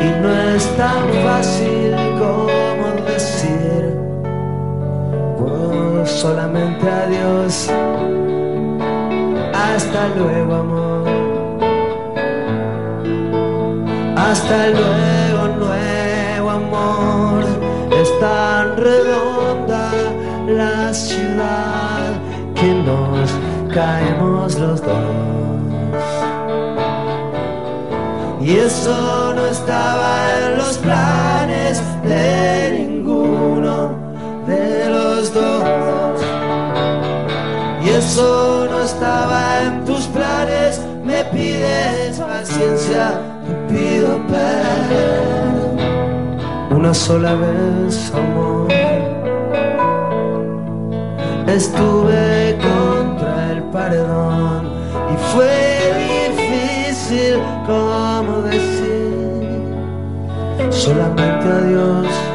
y 0.00 0.22
no 0.22 0.32
es 0.54 0.64
tan 0.76 1.08
fácil 1.24 1.96
como 2.20 3.10
decir, 3.10 3.92
pues 5.36 6.10
solamente 6.10 6.88
adiós, 6.88 7.68
hasta 9.52 10.08
luego 10.16 10.54
amor, 10.54 11.08
hasta 14.16 14.68
luego 14.68 15.48
nuevo 15.58 16.50
amor, 16.50 17.44
es 18.00 18.20
tan 18.20 18.76
redonda 18.76 19.90
la 20.46 20.94
ciudad 20.94 21.23
que 22.54 22.74
nos 22.86 23.30
caemos 23.74 24.58
los 24.58 24.80
dos. 24.82 26.04
Y 28.40 28.56
eso 28.56 29.32
no 29.34 29.46
estaba 29.46 30.16
en 30.38 30.58
los 30.58 30.78
planes 30.78 31.82
de 32.04 32.78
ninguno 32.78 33.96
de 34.46 34.90
los 34.90 35.32
dos. 35.32 36.20
Y 37.84 37.88
eso 37.88 38.66
no 38.70 38.82
estaba 38.82 39.62
en 39.62 39.84
tus 39.84 40.06
planes, 40.06 40.80
me 41.04 41.24
pides 41.24 42.18
paciencia, 42.18 43.20
te 43.46 43.74
pido 43.74 44.18
perdón. 44.28 45.78
Una 46.70 46.92
sola 46.92 47.34
vez, 47.34 48.12
amor 48.14 48.83
estuve 51.54 52.58
contra 52.58 53.52
el 53.52 53.62
perdón 53.64 54.68
y 55.12 55.16
fue 55.32 56.26
difícil 56.26 57.40
como 57.64 58.42
decir 58.42 58.74
solamente 60.70 61.46
adiós. 61.46 62.33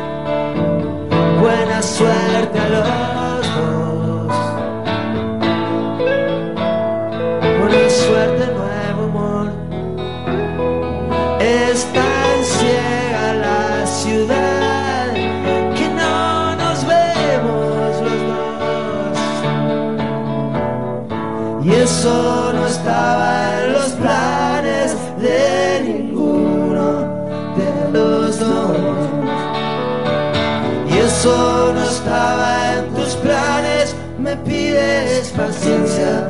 paciência 35.39 36.28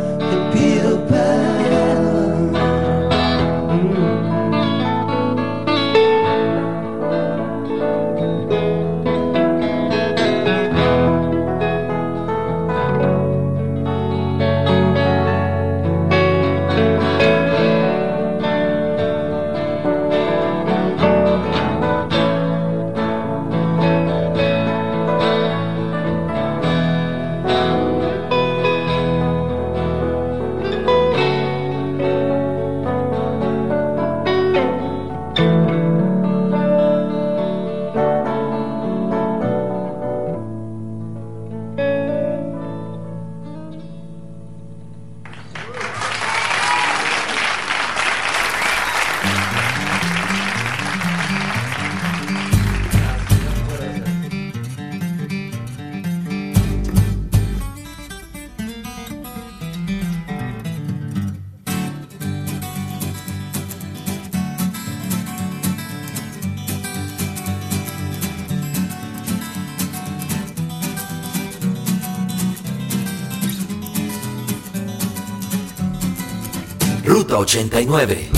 39. 77.86 78.29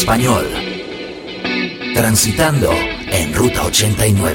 Español. 0.00 0.46
Transitando 1.92 2.70
en 3.12 3.34
Ruta 3.34 3.66
89. 3.66 4.34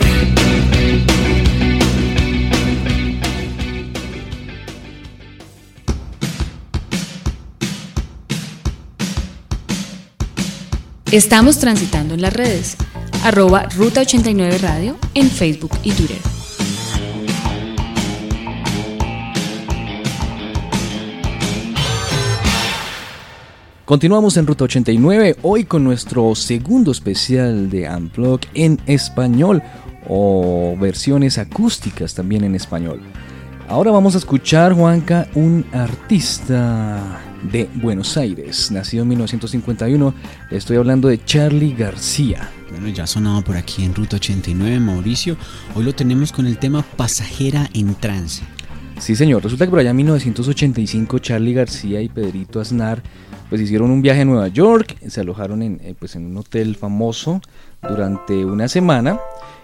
Estamos 11.11 11.57
transitando 11.57 12.13
en 12.13 12.21
las 12.21 12.33
redes. 12.33 12.77
Arroba 13.23 13.63
Ruta 13.75 14.01
89 14.01 14.59
Radio 14.59 14.97
en 15.15 15.31
Facebook 15.31 15.71
y 15.83 15.93
Twitter. 15.93 16.34
Continuamos 23.85 24.35
en 24.37 24.47
Ruta 24.47 24.63
89, 24.63 25.35
hoy 25.43 25.65
con 25.65 25.83
nuestro 25.83 26.33
segundo 26.33 26.91
especial 26.91 27.69
de 27.69 27.87
Unplug 27.87 28.39
en 28.55 28.79
español 28.87 29.61
o 30.07 30.75
versiones 30.81 31.37
acústicas 31.37 32.15
también 32.15 32.43
en 32.43 32.55
español. 32.55 32.99
Ahora 33.67 33.91
vamos 33.91 34.15
a 34.15 34.17
escuchar, 34.17 34.73
Juanca, 34.73 35.27
un 35.35 35.63
artista 35.71 37.21
de 37.51 37.69
Buenos 37.75 38.17
Aires, 38.17 38.71
nacido 38.71 39.03
en 39.03 39.09
1951. 39.09 40.15
Estoy 40.49 40.77
hablando 40.77 41.07
de 41.07 41.23
Charlie 41.23 41.75
García. 41.75 42.49
Bueno, 42.71 42.87
ya 42.87 43.05
sonaba 43.05 43.41
por 43.41 43.55
aquí 43.55 43.85
en 43.85 43.93
Ruta 43.93 44.15
89, 44.15 44.79
Mauricio. 44.79 45.37
Hoy 45.75 45.83
lo 45.83 45.93
tenemos 45.93 46.31
con 46.31 46.47
el 46.47 46.57
tema 46.57 46.81
Pasajera 46.81 47.69
en 47.75 47.93
Trance. 47.93 48.41
Sí, 48.99 49.15
señor. 49.15 49.43
Resulta 49.43 49.65
que 49.65 49.69
por 49.71 49.79
allá 49.79 49.91
en 49.91 49.97
1985 49.97 51.19
Charlie 51.19 51.53
García 51.53 52.01
y 52.01 52.09
Pedrito 52.09 52.59
Aznar 52.59 53.01
pues 53.49 53.61
hicieron 53.61 53.91
un 53.91 54.01
viaje 54.01 54.21
a 54.21 54.25
Nueva 54.25 54.47
York, 54.47 54.97
se 55.07 55.21
alojaron 55.21 55.61
en, 55.61 55.79
eh, 55.83 55.93
pues, 55.99 56.15
en 56.15 56.25
un 56.25 56.37
hotel 56.37 56.75
famoso 56.75 57.41
durante 57.87 58.43
una 58.43 58.67
semana 58.67 59.19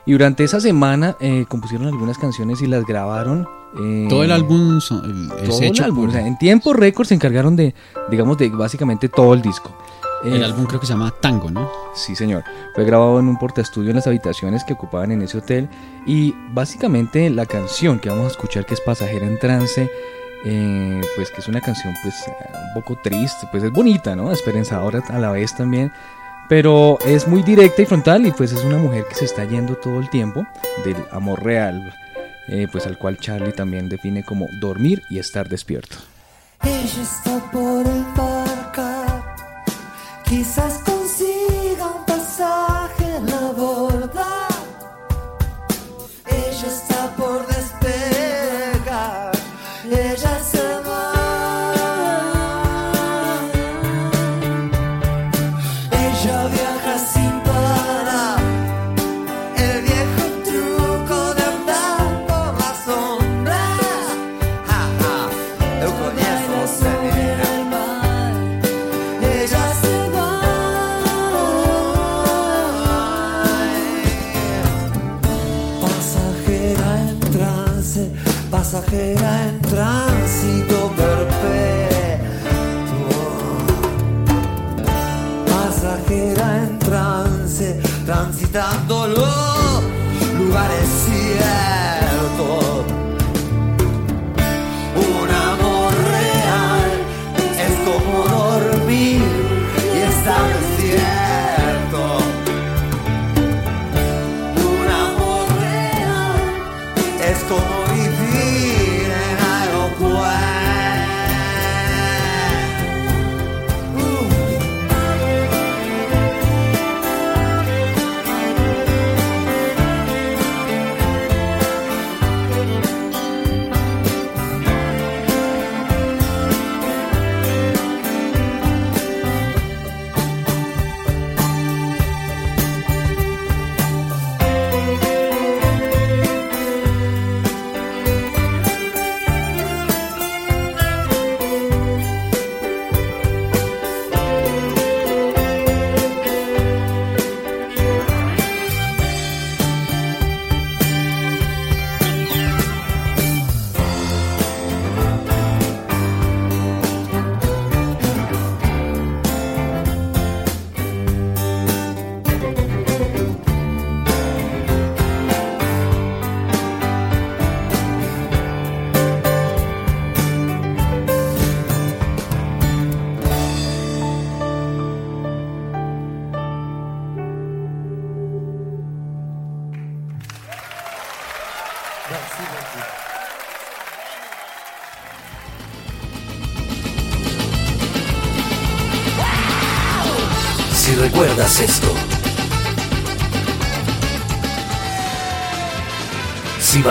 y 0.06 0.12
durante 0.12 0.44
esa 0.44 0.60
semana 0.60 1.16
eh, 1.20 1.46
compusieron 1.50 1.88
algunas 1.88 2.18
canciones 2.20 2.62
y 2.62 2.68
las 2.68 2.86
grabaron. 2.86 3.48
eh, 3.82 4.06
Todo 4.10 4.24
el 4.24 4.32
álbum 4.32 4.78
es 4.78 4.86
todo 4.88 5.04
el 5.06 5.84
álbum, 5.86 6.00
por- 6.02 6.10
o 6.10 6.12
sea, 6.12 6.28
en 6.28 6.38
tiempo 6.38 6.74
récord 6.74 7.08
se 7.08 7.16
encargaron 7.16 7.56
de, 7.56 7.74
digamos, 8.12 8.38
de 8.38 8.50
básicamente 8.50 9.10
todo 9.10 9.34
el 9.34 9.42
disco. 9.42 9.76
El 10.24 10.42
Eh, 10.42 10.46
álbum 10.46 10.66
creo 10.66 10.80
que 10.80 10.86
se 10.86 10.94
llama 10.94 11.12
Tango, 11.20 11.50
¿no? 11.50 11.70
Sí, 11.96 12.16
señor. 12.16 12.44
Fue 12.76 12.86
grabado 12.86 13.20
en 13.20 13.28
un 13.28 13.38
portaestudio 13.38 13.90
en 13.90 13.96
las 13.96 14.08
habitaciones 14.08 14.64
que 14.64 14.74
ocupaban 14.74 15.12
en 15.12 15.22
ese 15.22 15.38
hotel. 15.40 15.68
Y 16.06 16.34
básicamente 16.54 17.30
la 17.30 17.46
canción 17.46 18.00
que 18.00 18.10
vamos 18.10 18.26
a 18.26 18.30
escuchar, 18.30 18.66
que 18.66 18.74
es 18.76 18.82
Pasajera 18.82 19.26
en 19.26 19.40
Trance, 19.40 19.90
eh, 20.46 21.02
pues 21.16 21.30
que 21.32 21.42
es 21.42 21.48
una 21.48 21.62
canción 21.62 21.94
pues 22.04 22.16
un 22.28 22.74
poco 22.82 23.00
triste, 23.02 23.48
pues 23.52 23.64
es 23.64 23.72
bonita, 23.72 24.16
¿no? 24.16 24.32
Esperanzadora 24.32 25.04
a 25.10 25.20
la 25.20 25.32
vez 25.32 25.56
también. 25.56 25.92
Pero 26.50 26.98
es 27.06 27.28
muy 27.28 27.44
directa 27.44 27.82
y 27.82 27.86
frontal 27.86 28.26
y 28.26 28.32
pues 28.32 28.52
es 28.52 28.64
una 28.66 28.78
mujer 28.78 29.06
que 29.08 29.16
se 29.16 29.26
está 29.26 29.46
yendo 29.46 29.76
todo 29.76 30.00
el 30.00 30.10
tiempo 30.10 30.46
del 30.84 30.98
amor 31.12 31.42
real, 31.44 31.94
eh, 32.50 32.68
pues 32.72 32.86
al 32.86 32.98
cual 32.98 33.18
Charlie 33.18 33.54
también 33.54 33.88
define 33.88 34.24
como 34.24 34.48
dormir 34.60 35.02
y 35.10 35.20
estar 35.20 35.48
despierto. 35.48 35.96
Ella 36.64 37.02
está 37.02 37.40
por 37.52 37.88
embarcar, 37.88 38.11
quizás 40.32 40.91
transitando 88.52 89.08
los 89.08 89.31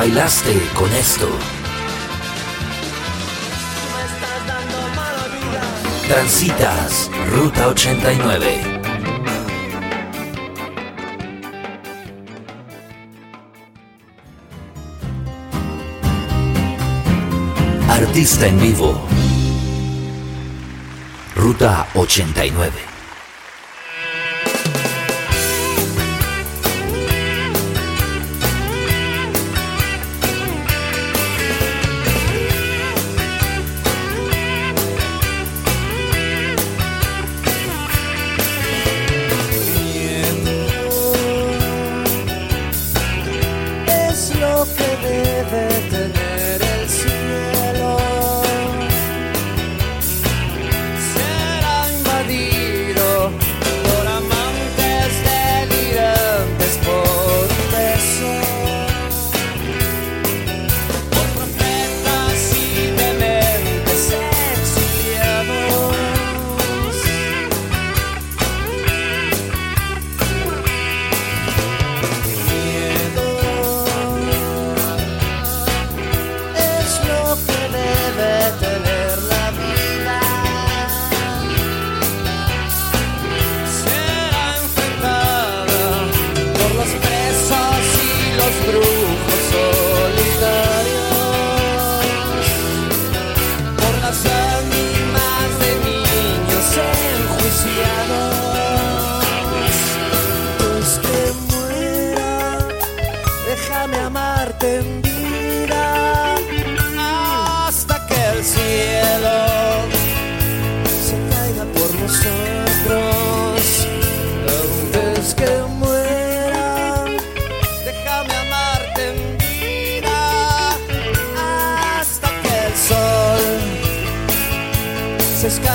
bailaste 0.00 0.54
con 0.74 0.90
esto. 0.94 1.28
Transitas 6.08 7.10
Ruta 7.28 7.68
89. 7.68 8.80
Artista 17.86 18.46
en 18.46 18.58
vivo. 18.58 19.06
Ruta 21.36 21.86
89. 21.92 22.89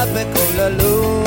Se 0.06 0.22
escape 0.22 0.26
con 0.34 1.25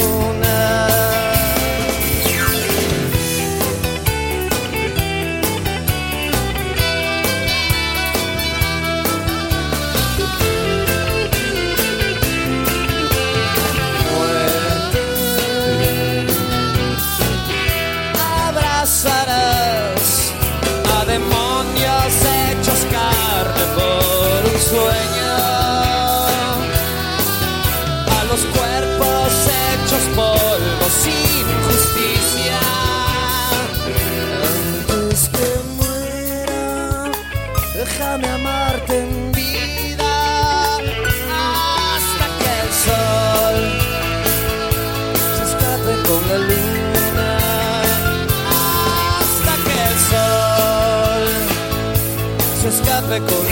escape 53.19 53.48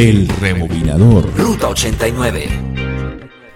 El 0.00 0.28
rebobinador. 0.28 1.30
Ruta 1.36 1.68
89. 1.68 2.48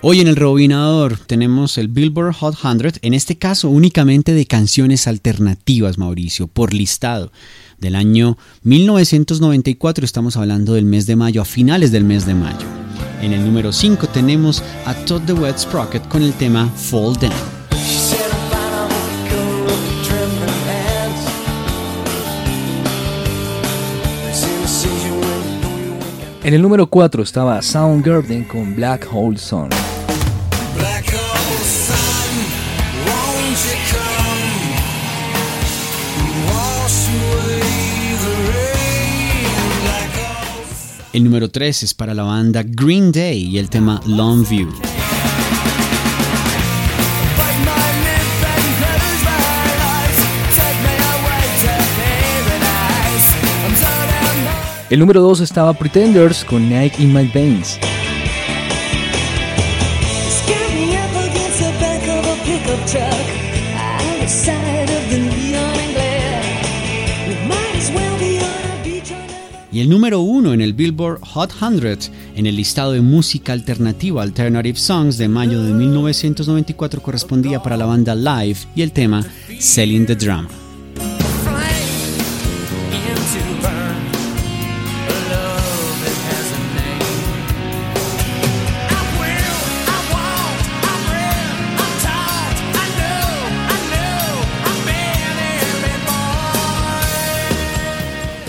Hoy 0.02 0.20
en 0.20 0.28
el 0.28 0.36
Rebobinador 0.36 1.16
tenemos 1.16 1.78
el 1.78 1.88
Billboard 1.88 2.34
Hot 2.34 2.54
100, 2.54 3.00
en 3.00 3.14
este 3.14 3.38
caso 3.38 3.70
únicamente 3.70 4.34
de 4.34 4.44
canciones 4.44 5.06
alternativas, 5.06 5.96
Mauricio, 5.96 6.46
por 6.46 6.74
listado. 6.74 7.32
Del 7.78 7.94
año 7.94 8.36
1994, 8.62 10.04
estamos 10.04 10.36
hablando 10.36 10.74
del 10.74 10.84
mes 10.84 11.06
de 11.06 11.16
mayo, 11.16 11.40
a 11.40 11.46
finales 11.46 11.92
del 11.92 12.04
mes 12.04 12.26
de 12.26 12.34
mayo. 12.34 12.66
En 13.22 13.32
el 13.32 13.42
número 13.42 13.72
5 13.72 14.08
tenemos 14.08 14.62
a 14.84 14.92
Todd 14.92 15.22
the 15.22 15.32
Wet 15.32 15.56
Sprocket 15.56 16.06
con 16.08 16.22
el 16.22 16.34
tema 16.34 16.68
Fall 16.68 17.14
Down. 17.14 17.53
En 26.44 26.52
el 26.52 26.60
número 26.60 26.86
4 26.86 27.22
estaba 27.22 27.62
Soundgarden 27.62 28.44
con 28.44 28.76
Black 28.76 29.08
Hole 29.10 29.38
Sun. 29.38 29.70
Black 30.76 31.06
hole 31.06 31.64
sun, 31.64 31.96
won't 33.06 33.58
you 33.64 33.76
come 33.88 34.44
and 36.20 36.44
wash 36.44 37.08
away 37.08 37.62
the 38.20 38.34
rain? 38.52 39.48
Black 39.84 40.12
hole 40.18 41.10
El 41.14 41.24
número 41.24 41.48
3 41.50 41.82
es 41.82 41.94
para 41.94 42.12
la 42.12 42.24
banda 42.24 42.62
Green 42.62 43.10
Day 43.10 43.44
y 43.44 43.56
el 43.56 43.70
tema 43.70 44.02
Longview. 44.06 44.68
Bite 44.68 44.93
El 54.94 55.00
número 55.00 55.22
2 55.22 55.40
estaba 55.40 55.72
Pretenders 55.72 56.44
con 56.44 56.68
Nike 56.70 57.02
in 57.02 57.12
My 57.12 57.26
Veins. 57.26 57.80
Y 69.72 69.80
el 69.80 69.90
número 69.90 70.20
uno 70.20 70.52
en 70.52 70.60
el 70.60 70.74
Billboard 70.74 71.18
Hot 71.22 71.50
100, 71.50 72.12
en 72.36 72.46
el 72.46 72.54
listado 72.54 72.92
de 72.92 73.00
música 73.00 73.52
alternativa 73.52 74.22
Alternative 74.22 74.78
Songs 74.78 75.18
de 75.18 75.26
mayo 75.26 75.60
de 75.60 75.72
1994 75.72 77.02
correspondía 77.02 77.60
para 77.60 77.76
la 77.76 77.86
banda 77.86 78.14
Live 78.14 78.60
y 78.76 78.82
el 78.82 78.92
tema 78.92 79.26
Selling 79.58 80.06
the 80.06 80.14
Drama. 80.14 80.63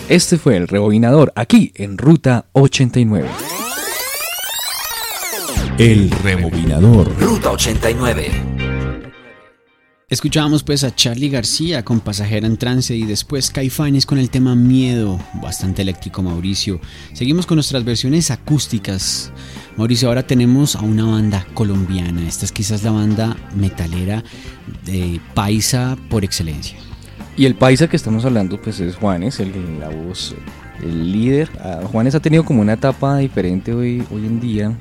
Este 0.07 0.37
fue 0.37 0.55
el 0.55 0.67
rebobinador 0.67 1.33
aquí 1.35 1.71
en 1.73 1.97
Ruta 1.97 2.45
89. 2.51 3.27
El 5.79 6.11
rebobinador. 6.11 7.11
Ruta 7.19 7.49
89. 7.49 8.29
Escuchábamos 10.07 10.61
pues 10.61 10.83
a 10.83 10.93
Charlie 10.93 11.29
García 11.29 11.83
con 11.83 12.01
Pasajera 12.01 12.45
en 12.45 12.57
Trance 12.57 12.95
y 12.95 13.05
después 13.05 13.49
Caifanes 13.49 14.05
con 14.05 14.19
el 14.19 14.29
tema 14.29 14.53
Miedo, 14.53 15.19
bastante 15.41 15.81
eléctrico 15.81 16.21
Mauricio. 16.21 16.79
Seguimos 17.13 17.47
con 17.47 17.55
nuestras 17.55 17.83
versiones 17.83 18.29
acústicas. 18.29 19.31
Mauricio, 19.75 20.07
ahora 20.07 20.27
tenemos 20.27 20.75
a 20.75 20.81
una 20.81 21.05
banda 21.05 21.47
colombiana. 21.55 22.27
Esta 22.27 22.45
es 22.45 22.51
quizás 22.51 22.83
la 22.83 22.91
banda 22.91 23.35
metalera 23.55 24.23
de 24.85 25.19
Paisa 25.33 25.97
por 26.11 26.23
excelencia. 26.23 26.77
Y 27.37 27.45
el 27.45 27.55
paisa 27.55 27.87
que 27.87 27.97
estamos 27.97 28.23
hablando 28.23 28.61
pues 28.61 28.79
es 28.79 28.95
Juanes, 28.95 29.39
el, 29.39 29.79
la 29.79 29.89
voz, 29.89 30.33
el 30.81 31.11
líder. 31.11 31.49
Ah, 31.59 31.81
Juanes 31.91 32.15
ha 32.15 32.21
tenido 32.21 32.45
como 32.45 32.61
una 32.61 32.73
etapa 32.73 33.17
diferente 33.17 33.73
hoy, 33.73 34.03
hoy 34.11 34.25
en 34.25 34.39
día. 34.39 34.77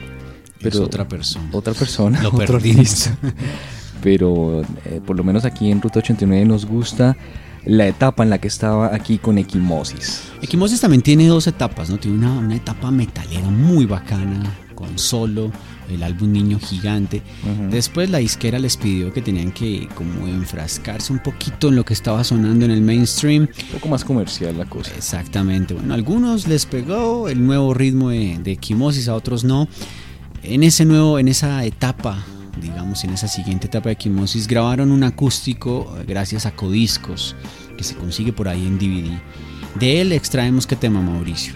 Es 0.61 0.77
otra 0.77 1.07
persona. 1.07 1.49
Otra 1.53 1.75
persona, 1.75 2.23
Lo 2.23 2.29
otro 2.33 2.57
artista. 2.57 3.17
Pero 4.03 4.63
eh, 4.85 5.01
por 5.05 5.17
lo 5.17 5.25
menos 5.25 5.45
aquí 5.45 5.71
en 5.71 5.83
Ruta 5.83 5.99
89 5.99 6.45
nos 6.45 6.65
gusta 6.65 7.17
la 7.65 7.87
etapa 7.89 8.23
en 8.23 8.31
la 8.31 8.39
que 8.39 8.49
estaba 8.49 8.95
aquí 8.95 9.19
con 9.19 9.39
Equimosis. 9.39 10.23
Equimosis 10.41 10.81
también 10.81 11.03
tiene 11.03 11.27
dos 11.27 11.47
etapas, 11.47 11.91
¿no? 11.91 11.97
Tiene 11.97 12.19
una, 12.19 12.33
una 12.39 12.55
etapa 12.55 12.91
metalera 12.91 13.49
muy 13.49 13.87
bacana, 13.87 14.55
con 14.75 14.99
solo, 14.99 15.51
el 15.91 16.03
álbum 16.03 16.33
Niño 16.33 16.59
Gigante. 16.59 17.23
Después 17.71 18.11
la 18.11 18.19
disquera 18.19 18.59
les 18.59 18.77
pidió 18.77 19.13
que 19.13 19.23
tenían 19.23 19.53
que 19.53 19.89
como 19.95 20.27
enfrascarse 20.27 21.13
un 21.13 21.21
poquito 21.21 21.69
en 21.69 21.77
lo 21.77 21.85
que 21.85 21.95
estaba 21.95 22.25
sonando 22.25 22.65
en 22.65 22.71
el 22.71 22.83
mainstream. 22.83 23.43
Un 23.43 23.73
poco 23.73 23.89
más 23.89 24.05
comercial 24.05 24.57
la 24.59 24.65
cosa. 24.65 24.93
Exactamente, 24.97 25.75
bueno, 25.75 25.93
a 25.93 25.97
algunos 25.97 26.47
les 26.47 26.67
pegó 26.67 27.29
el 27.29 27.45
nuevo 27.45 27.75
ritmo 27.75 28.11
de, 28.11 28.39
de 28.43 28.53
Equimosis, 28.53 29.09
a 29.09 29.15
otros 29.15 29.45
no. 29.45 29.69
En 30.43 30.63
ese 30.63 30.85
nuevo, 30.85 31.19
en 31.19 31.29
esa 31.29 31.65
etapa, 31.65 32.25
digamos, 32.61 33.05
en 33.05 33.11
esa 33.11 33.29
siguiente 33.29 33.67
etapa 33.67 33.89
de 33.89 33.95
Equimosis, 33.95 34.47
grabaron 34.47 34.91
un 34.93 35.03
acústico 35.05 35.97
eh, 35.99 36.05
gracias 36.07 36.47
a 36.47 36.55
Codiscos, 36.55 37.35
que 37.77 37.85
se 37.85 37.95
consigue 37.95 38.33
por 38.33 38.49
ahí 38.49 38.67
en 38.67 38.79
DVD. 38.79 39.19
De 39.79 40.01
él 40.01 40.13
extraemos 40.13 40.67
qué 40.67 40.77
tema, 40.77 41.01
Mauricio. 41.01 41.55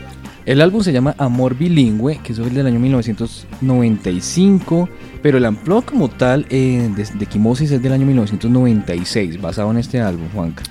El 0.49 0.61
álbum 0.63 0.83
se 0.83 0.93
llama 0.95 1.15
Amor 1.19 1.59
Bilingüe, 1.59 2.21
que 2.25 2.33
es 2.33 2.39
el 2.39 2.55
del 2.55 2.67
año 2.67 2.81
1995, 2.81 4.89
pero 5.21 5.37
el 5.37 5.45
amplio 5.45 5.83
como 5.83 6.09
tal 6.09 6.47
eh, 6.49 6.91
de, 6.97 7.05
de 7.05 7.65
es 7.65 7.83
del 7.83 7.93
año 7.93 8.07
1996, 8.07 9.43
basado 9.43 9.71
en 9.73 9.77
este 9.77 10.01
álbum, 10.01 10.27
Juanca. 10.33 10.63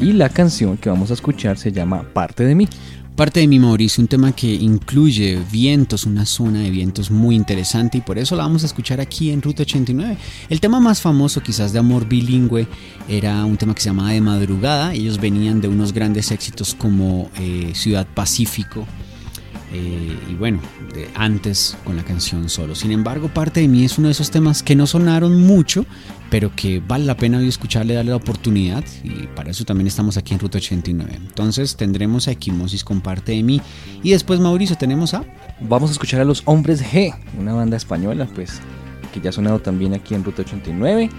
Y 0.00 0.12
la 0.12 0.28
canción 0.28 0.76
que 0.76 0.88
vamos 0.88 1.10
a 1.10 1.14
escuchar 1.14 1.58
se 1.58 1.72
llama 1.72 2.04
Parte 2.12 2.44
de 2.44 2.54
mí. 2.54 2.68
Parte 3.16 3.40
de 3.40 3.48
mi 3.48 3.58
Mauricio, 3.58 4.02
un 4.02 4.06
tema 4.06 4.30
que 4.30 4.54
incluye 4.54 5.42
vientos, 5.50 6.06
una 6.06 6.24
zona 6.24 6.60
de 6.60 6.70
vientos 6.70 7.10
muy 7.10 7.34
interesante 7.34 7.98
y 7.98 8.02
por 8.02 8.18
eso 8.18 8.36
la 8.36 8.44
vamos 8.44 8.62
a 8.62 8.66
escuchar 8.66 9.00
aquí 9.00 9.32
en 9.32 9.42
Ruta 9.42 9.64
89. 9.64 10.16
El 10.48 10.60
tema 10.60 10.78
más 10.78 11.00
famoso 11.00 11.42
quizás 11.42 11.72
de 11.72 11.80
amor 11.80 12.06
bilingüe 12.06 12.68
era 13.08 13.44
un 13.44 13.56
tema 13.56 13.74
que 13.74 13.80
se 13.80 13.88
llamaba 13.88 14.10
De 14.10 14.20
Madrugada. 14.20 14.94
Ellos 14.94 15.20
venían 15.20 15.60
de 15.60 15.66
unos 15.66 15.92
grandes 15.92 16.30
éxitos 16.30 16.76
como 16.76 17.32
eh, 17.40 17.72
Ciudad 17.74 18.06
Pacífico 18.14 18.86
eh, 19.72 20.18
y 20.30 20.34
bueno, 20.34 20.60
de 20.94 21.08
antes 21.14 21.76
con 21.84 21.96
la 21.96 22.02
canción 22.02 22.48
solo. 22.48 22.74
Sin 22.74 22.90
embargo, 22.90 23.28
Parte 23.28 23.60
de 23.60 23.68
mí 23.68 23.84
es 23.84 23.98
uno 23.98 24.08
de 24.08 24.12
esos 24.12 24.30
temas 24.30 24.62
que 24.62 24.74
no 24.74 24.86
sonaron 24.86 25.42
mucho, 25.42 25.84
pero 26.30 26.54
que 26.54 26.80
vale 26.80 27.04
la 27.04 27.16
pena 27.16 27.38
hoy 27.38 27.48
escucharle, 27.48 27.94
darle 27.94 28.10
la 28.10 28.16
oportunidad 28.16 28.84
y 29.04 29.26
para 29.28 29.50
eso 29.50 29.64
también 29.64 29.86
estamos 29.86 30.16
aquí 30.16 30.34
en 30.34 30.40
Ruta 30.40 30.58
89. 30.58 31.12
Entonces 31.14 31.76
tendremos 31.76 32.28
a 32.28 32.32
Equimosis 32.32 32.84
con 32.84 33.00
Parte 33.00 33.32
de 33.32 33.42
mí 33.42 33.60
y 34.02 34.10
después 34.10 34.40
Mauricio 34.40 34.76
tenemos 34.76 35.14
a... 35.14 35.24
Vamos 35.60 35.90
a 35.90 35.92
escuchar 35.92 36.20
a 36.20 36.24
los 36.24 36.42
Hombres 36.46 36.82
G, 36.82 37.14
una 37.38 37.52
banda 37.52 37.76
española, 37.76 38.28
pues, 38.34 38.60
que 39.12 39.20
ya 39.20 39.30
ha 39.30 39.32
sonado 39.32 39.58
también 39.60 39.92
aquí 39.92 40.14
en 40.14 40.24
Ruta 40.24 40.42
89, 40.42 41.10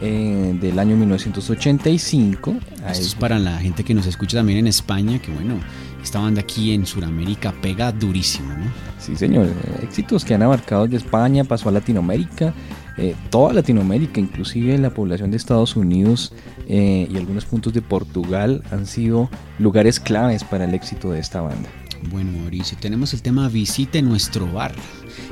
eh, 0.00 0.56
del 0.60 0.78
año 0.78 0.96
1985. 0.96 2.56
A 2.84 2.92
Esto 2.92 3.06
es 3.06 3.14
para 3.14 3.38
la 3.38 3.58
gente 3.58 3.84
que 3.84 3.94
nos 3.94 4.06
escucha 4.06 4.38
también 4.38 4.60
en 4.60 4.66
España, 4.68 5.18
que 5.18 5.32
bueno, 5.32 5.60
esta 6.08 6.20
banda 6.20 6.40
aquí 6.40 6.72
en 6.72 6.86
Sudamérica 6.86 7.52
pega 7.60 7.92
durísimo, 7.92 8.48
¿no? 8.54 8.64
Sí, 8.98 9.14
señor. 9.14 9.46
eh, 9.46 9.80
Éxitos 9.82 10.24
que 10.24 10.32
han 10.32 10.42
abarcado 10.42 10.86
de 10.86 10.96
España, 10.96 11.44
pasó 11.44 11.68
a 11.68 11.72
Latinoamérica, 11.72 12.54
eh, 12.96 13.14
toda 13.28 13.52
Latinoamérica, 13.52 14.18
inclusive 14.18 14.78
la 14.78 14.88
población 14.88 15.30
de 15.30 15.36
Estados 15.36 15.76
Unidos 15.76 16.32
eh, 16.66 17.06
y 17.10 17.16
algunos 17.18 17.44
puntos 17.44 17.74
de 17.74 17.82
Portugal 17.82 18.62
han 18.70 18.86
sido 18.86 19.28
lugares 19.58 20.00
claves 20.00 20.44
para 20.44 20.64
el 20.64 20.72
éxito 20.72 21.10
de 21.10 21.20
esta 21.20 21.42
banda. 21.42 21.68
Bueno, 22.10 22.32
Mauricio, 22.32 22.78
tenemos 22.80 23.12
el 23.12 23.20
tema 23.20 23.48
Visite 23.50 24.00
nuestro 24.00 24.50
bar. 24.50 24.72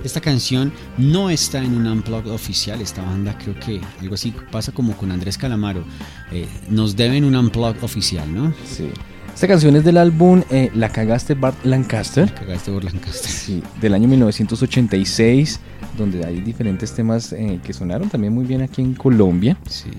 Esta 0.04 0.20
canción 0.20 0.72
no 0.98 1.30
está 1.30 1.62
en 1.62 1.74
un 1.74 1.86
unplug 1.86 2.26
oficial. 2.28 2.82
Esta 2.82 3.02
banda 3.02 3.38
creo 3.38 3.54
que 3.58 3.80
algo 4.00 4.14
así 4.14 4.34
pasa 4.50 4.72
como 4.72 4.94
con 4.94 5.10
Andrés 5.10 5.38
Calamaro. 5.38 5.84
Eh, 6.32 6.46
nos 6.68 6.96
deben 6.96 7.24
un 7.24 7.34
unplug 7.34 7.82
oficial, 7.82 8.34
¿no? 8.34 8.52
Sí. 8.64 8.90
Esta 9.36 9.48
canción 9.48 9.76
es 9.76 9.84
del 9.84 9.98
álbum 9.98 10.42
eh, 10.50 10.70
La 10.74 10.88
cagaste 10.88 11.34
Bart 11.34 11.62
Lancaster. 11.62 12.32
Cagaste 12.32 12.72
por 12.72 12.82
Lancaster. 12.82 13.30
Sí, 13.30 13.62
del 13.82 13.92
año 13.92 14.08
1986, 14.08 15.60
donde 15.98 16.24
hay 16.24 16.40
diferentes 16.40 16.94
temas 16.94 17.34
eh, 17.34 17.60
que 17.62 17.74
sonaron 17.74 18.08
también 18.08 18.32
muy 18.32 18.46
bien 18.46 18.62
aquí 18.62 18.80
en 18.80 18.94
Colombia. 18.94 19.58
Sí. 19.68 19.90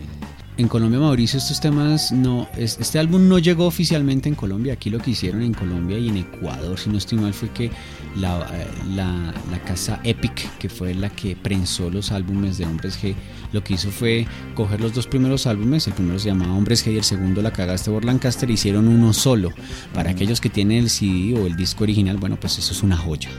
En 0.60 0.68
Colombia, 0.68 0.99
Mauricio, 0.99 1.38
estos 1.38 1.60
temas 1.60 2.12
no. 2.12 2.47
es- 2.58 2.80
este 2.80 2.97
álbum 2.97 3.28
no 3.28 3.38
llegó 3.38 3.68
oficialmente 3.68 4.28
en 4.28 4.34
Colombia. 4.34 4.74
Aquí 4.74 4.89
lo 4.89 4.97
que 4.97 5.12
hicieron 5.12 5.43
en 5.43 5.53
Colombia 5.53 5.99
y 5.99 6.08
en 6.10 6.18
Ecuador, 6.18 6.80
si 6.80 6.89
no 6.89 6.97
estoy 6.97 7.20
mal, 7.20 7.32
fue 7.32 7.49
que 7.49 7.70
la, 8.16 8.39
eh, 8.55 8.66
la- 8.95 9.36
la 9.51 9.60
casa 9.64 9.99
Epic, 10.03 10.58
que 10.58 10.68
fue 10.68 10.95
la 10.95 11.10
que 11.12 11.36
prensó 11.36 11.91
los 11.91 12.12
álbumes 12.12 12.58
de 12.58 12.66
Hombres 12.66 12.97
G, 12.99 13.14
lo 13.53 13.64
que 13.64 13.76
hizo 13.76 13.91
fue 13.91 14.26
coger 14.55 14.82
los 14.82 14.95
dos 14.95 15.05
primeros 15.05 15.45
álbumes. 15.45 15.86
El 15.86 15.93
primero 15.93 16.18
se 16.18 16.30
llamaba 16.30 16.53
Hombres 16.55 16.84
G 16.84 16.91
y 16.93 16.97
el 16.97 17.03
segundo 17.03 17.43
La 17.43 17.53
Cagaste 17.53 17.91
por 17.91 18.03
Lancaster. 18.03 18.49
Hicieron 18.49 18.88
uno 18.88 19.14
solo. 19.14 19.51
Para 19.93 20.10
aquellos 20.10 20.41
que 20.41 20.49
tienen 20.49 20.80
el 20.86 20.89
CD 20.89 21.36
o 21.39 21.45
el 21.45 21.55
disco 21.55 21.84
original, 21.84 22.18
bueno, 22.18 22.36
pues 22.39 22.58
eso 22.58 22.72
es 22.74 22.82
una 22.82 22.97
joya. 22.97 23.30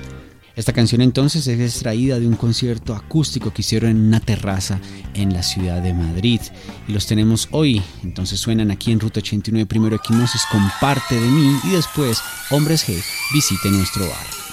Esta 0.59 0.73
canción 0.73 1.03
entonces 1.03 1.47
es 1.47 1.61
extraída 1.61 2.19
de 2.19 2.27
un 2.27 2.35
concierto 2.35 2.93
acústico 2.93 3.53
que 3.53 3.63
hicieron 3.63 3.93
en 3.93 4.09
una 4.09 4.19
terraza 4.19 4.81
en 5.15 5.33
la 5.33 5.45
ciudad 5.45 5.81
de 5.81 5.95
Madrid 5.95 6.41
y 6.89 6.93
los 6.93 7.07
tenemos 7.07 7.47
hoy. 7.53 7.81
Entonces 8.03 8.41
suenan 8.41 8.73
aquí 8.73 8.91
en 8.91 8.99
Ruta 8.99 9.21
89 9.21 9.67
primero 9.67 9.95
Equimosis 9.95 10.43
con 10.51 10.69
parte 10.81 11.15
de 11.15 11.29
mí 11.29 11.57
y 11.63 11.71
después 11.71 12.21
Hombres 12.51 12.89
G 12.89 13.01
visite 13.33 13.71
nuestro 13.71 14.09
bar. 14.09 14.48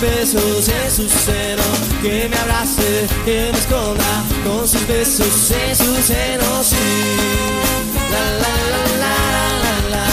Besos 0.00 0.68
en 0.68 0.90
su 0.90 1.08
seno, 1.08 1.62
que 2.02 2.28
me 2.28 2.36
abrace, 2.36 3.06
que 3.24 3.50
me 3.52 3.58
esconda 3.58 4.24
con 4.44 4.66
sus 4.66 4.86
besos 4.86 5.50
en 5.50 5.76
su 5.76 5.94
seno, 6.02 6.64
sí. 6.64 6.76
La 8.10 8.24
la 8.42 8.54
la 8.72 9.12
la 9.62 9.90
la. 9.90 10.09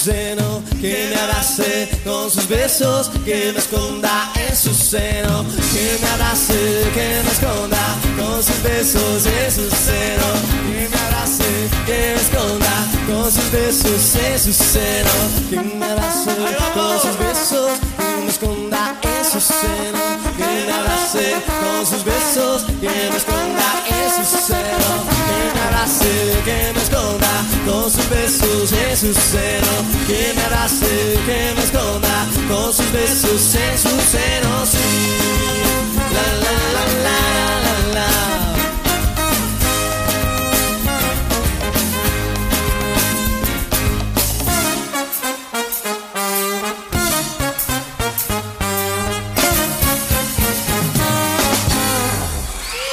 Seno, 0.00 0.62
que 0.80 1.10
me 1.10 1.20
abrace 1.20 1.88
con 2.04 2.30
sus 2.30 2.48
besos, 2.48 3.10
que 3.22 3.52
me 3.52 3.58
esconda 3.58 4.32
en 4.34 4.56
su 4.56 4.72
seno, 4.72 5.44
que 5.72 5.98
me 6.00 6.08
abrace, 6.08 6.90
que 6.94 7.20
me 7.22 7.30
esconda 7.30 7.96
con 8.16 8.42
sus 8.42 8.62
besos 8.62 9.26
en 9.26 9.52
su 9.52 9.68
seno, 9.68 10.28
que 10.64 10.88
me 10.88 10.98
abrace, 11.06 11.44
que 11.84 12.14
me 12.14 12.20
esconda 12.22 12.86
con 13.06 13.30
sus 13.30 13.50
besos 13.50 14.14
en 14.16 14.38
su 14.38 14.52
seno, 14.54 15.10
que 15.50 15.60
me 15.60 15.84
abrace 15.84 16.30
con 16.72 17.00
sus 17.02 17.18
besos, 17.18 17.70
que 17.98 18.24
me 18.24 18.30
esconda 18.30 18.96
en 19.02 19.24
su 19.30 19.40
seno, 19.40 20.00
que 20.38 20.66
me 20.66 20.72
abrace 20.72 21.36
con 21.60 21.86
sus 21.86 22.04
besos, 22.04 22.62
que 22.80 22.88
me 22.88 23.16
esconda 23.16 23.84
en 23.86 24.24
su 24.24 24.38
seno, 24.46 25.09
me 25.54 25.60
abrace, 25.60 26.42
que 26.44 26.72
me 26.74 26.82
esconda 26.82 27.44
con 27.66 27.90
sus 27.90 28.08
besos 28.08 28.72
en 28.72 28.96
su 28.96 29.14
seno, 29.14 29.74
que 30.06 30.32
me 30.34 30.42
abrace, 30.42 31.18
que 31.26 31.54
me 31.56 31.62
esconda 31.62 32.26
con 32.48 32.72
sus 32.72 32.92
besos 32.92 33.54
en 33.54 33.78
su 33.78 33.88
seno, 33.88 34.66
sí. 34.66 34.78
La 36.14 36.26
la 36.44 36.54
la 36.74 36.84
la 37.04 37.18
la 37.64 37.74
la. 37.94 38.10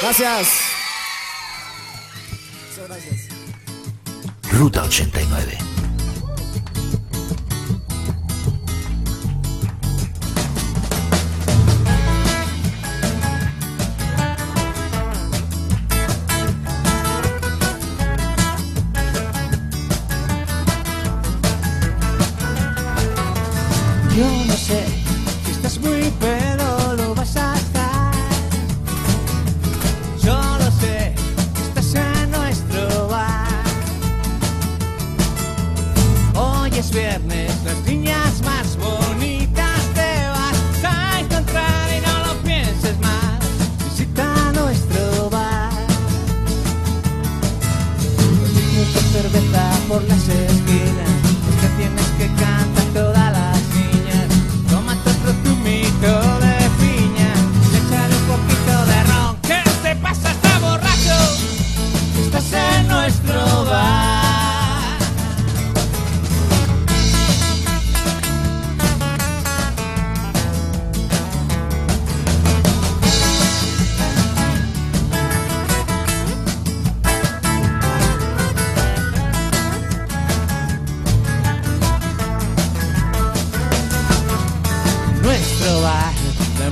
Gracias. 0.00 0.67
Ruta 4.58 4.88
89. 4.88 5.67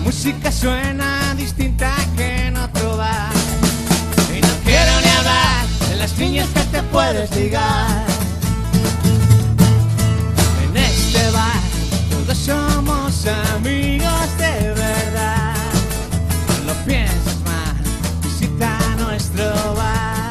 Música 0.06 0.52
suena 0.52 1.34
distinta 1.36 1.92
que 2.16 2.46
en 2.46 2.56
otro 2.56 2.96
bar. 2.96 3.32
Y 4.32 4.40
no 4.40 4.54
quiero 4.64 4.92
ni 5.02 5.08
hablar 5.18 5.66
de 5.88 5.96
las 5.96 6.16
niñas 6.16 6.48
que 6.54 6.60
te 6.60 6.80
puedes 6.94 7.28
ligar. 7.34 8.06
En 10.64 10.76
este 10.76 11.30
bar 11.32 11.60
todos 12.08 12.38
somos 12.38 13.26
amigos 13.56 14.28
de 14.38 14.54
verdad. 14.84 15.56
No 16.48 16.72
lo 16.72 16.74
pienses 16.84 17.38
más, 17.44 17.74
visita 18.22 18.78
nuestro 19.00 19.74
bar. 19.74 20.30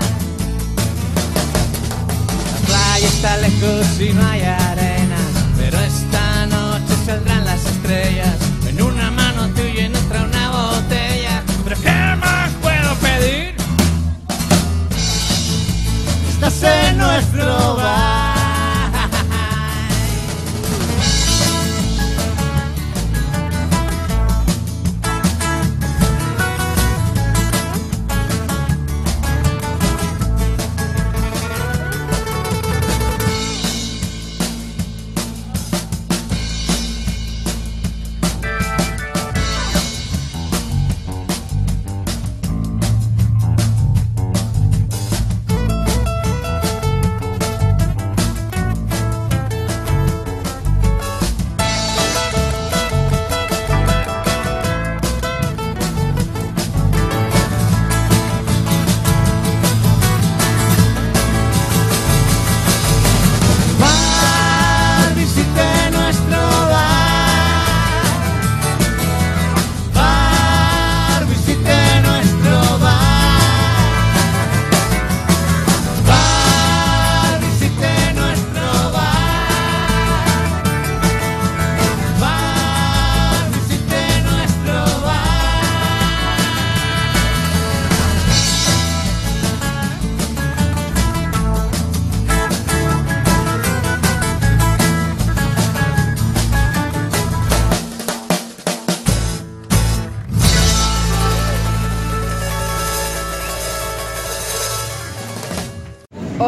La 2.53 2.59
playa 2.65 3.07
está 3.07 3.37
lejos 3.37 3.87
y 3.99 4.13
no 4.13 4.25
hay 4.25 4.41
arena, 4.41 5.19
pero 5.57 5.77
esta 5.81 6.45
noche 6.45 6.93
saldrán 7.05 7.44
Este 16.47 16.89
en 16.89 16.97
nuestro 16.99 17.75
bar. 17.75 18.14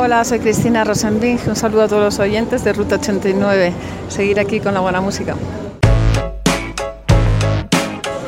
Hola, 0.08 0.24
soy 0.24 0.40
Cristina 0.40 0.86
Rosenbring. 0.86 1.38
Un 1.48 1.56
saludo 1.58 1.82
a 1.82 1.88
todos 1.90 2.02
los 2.02 2.20
oyentes 2.20 2.64
de 2.64 2.72
Ruta 2.72 2.96
89. 2.96 3.74
Seguir 4.08 4.40
aquí 4.40 4.62
con 4.62 4.74
la 4.74 4.80
buena 4.80 5.02
música. 5.02 5.36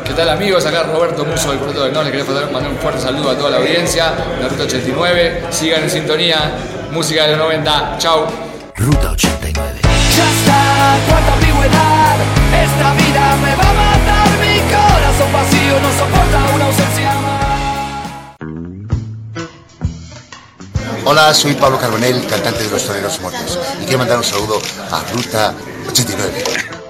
¿Qué 0.03 0.13
tal 0.13 0.27
amigos? 0.27 0.65
Acá 0.65 0.83
Roberto 0.83 1.23
Muso 1.23 1.51
del 1.51 1.59
Puerto 1.59 1.85
del 1.85 1.93
Norte. 1.93 2.11
Quería 2.11 2.25
mandar 2.51 2.69
un 2.69 2.77
fuerte 2.79 2.99
saludo 2.99 3.29
a 3.29 3.37
toda 3.37 3.51
la 3.51 3.57
audiencia 3.59 4.11
de 4.41 4.49
Ruta 4.49 4.63
89. 4.63 5.43
Sigan 5.51 5.83
en 5.83 5.89
sintonía. 5.89 6.51
Música 6.91 7.23
de 7.23 7.37
los 7.37 7.45
90. 7.45 7.97
Chau. 7.97 8.25
Ruta 8.75 9.11
89. 9.11 9.79
Ya 9.81 10.29
está, 10.31 10.97
cuánta 11.07 11.33
ambigüedad. 11.33 12.17
Esta 12.61 12.93
vida 12.93 13.37
me 13.41 13.55
va 13.55 13.69
a 13.69 13.73
matar. 13.73 14.27
Mi 14.41 14.59
corazón 14.67 15.31
vacío 15.31 15.79
no 15.79 15.89
soporta 15.97 16.55
una 16.55 16.65
ausencia 16.65 17.18
Hola, 21.11 21.33
soy 21.33 21.55
Pablo 21.55 21.79
Carbonell, 21.79 22.23
cantante 22.27 22.61
de 22.61 22.69
Los 22.69 22.85
Toreros 22.85 23.19
Muertos, 23.19 23.57
y 23.81 23.85
quiero 23.85 23.97
mandar 23.97 24.19
un 24.19 24.23
saludo 24.23 24.61
a 24.91 25.03
Ruta 25.11 25.55
89. 25.89 26.43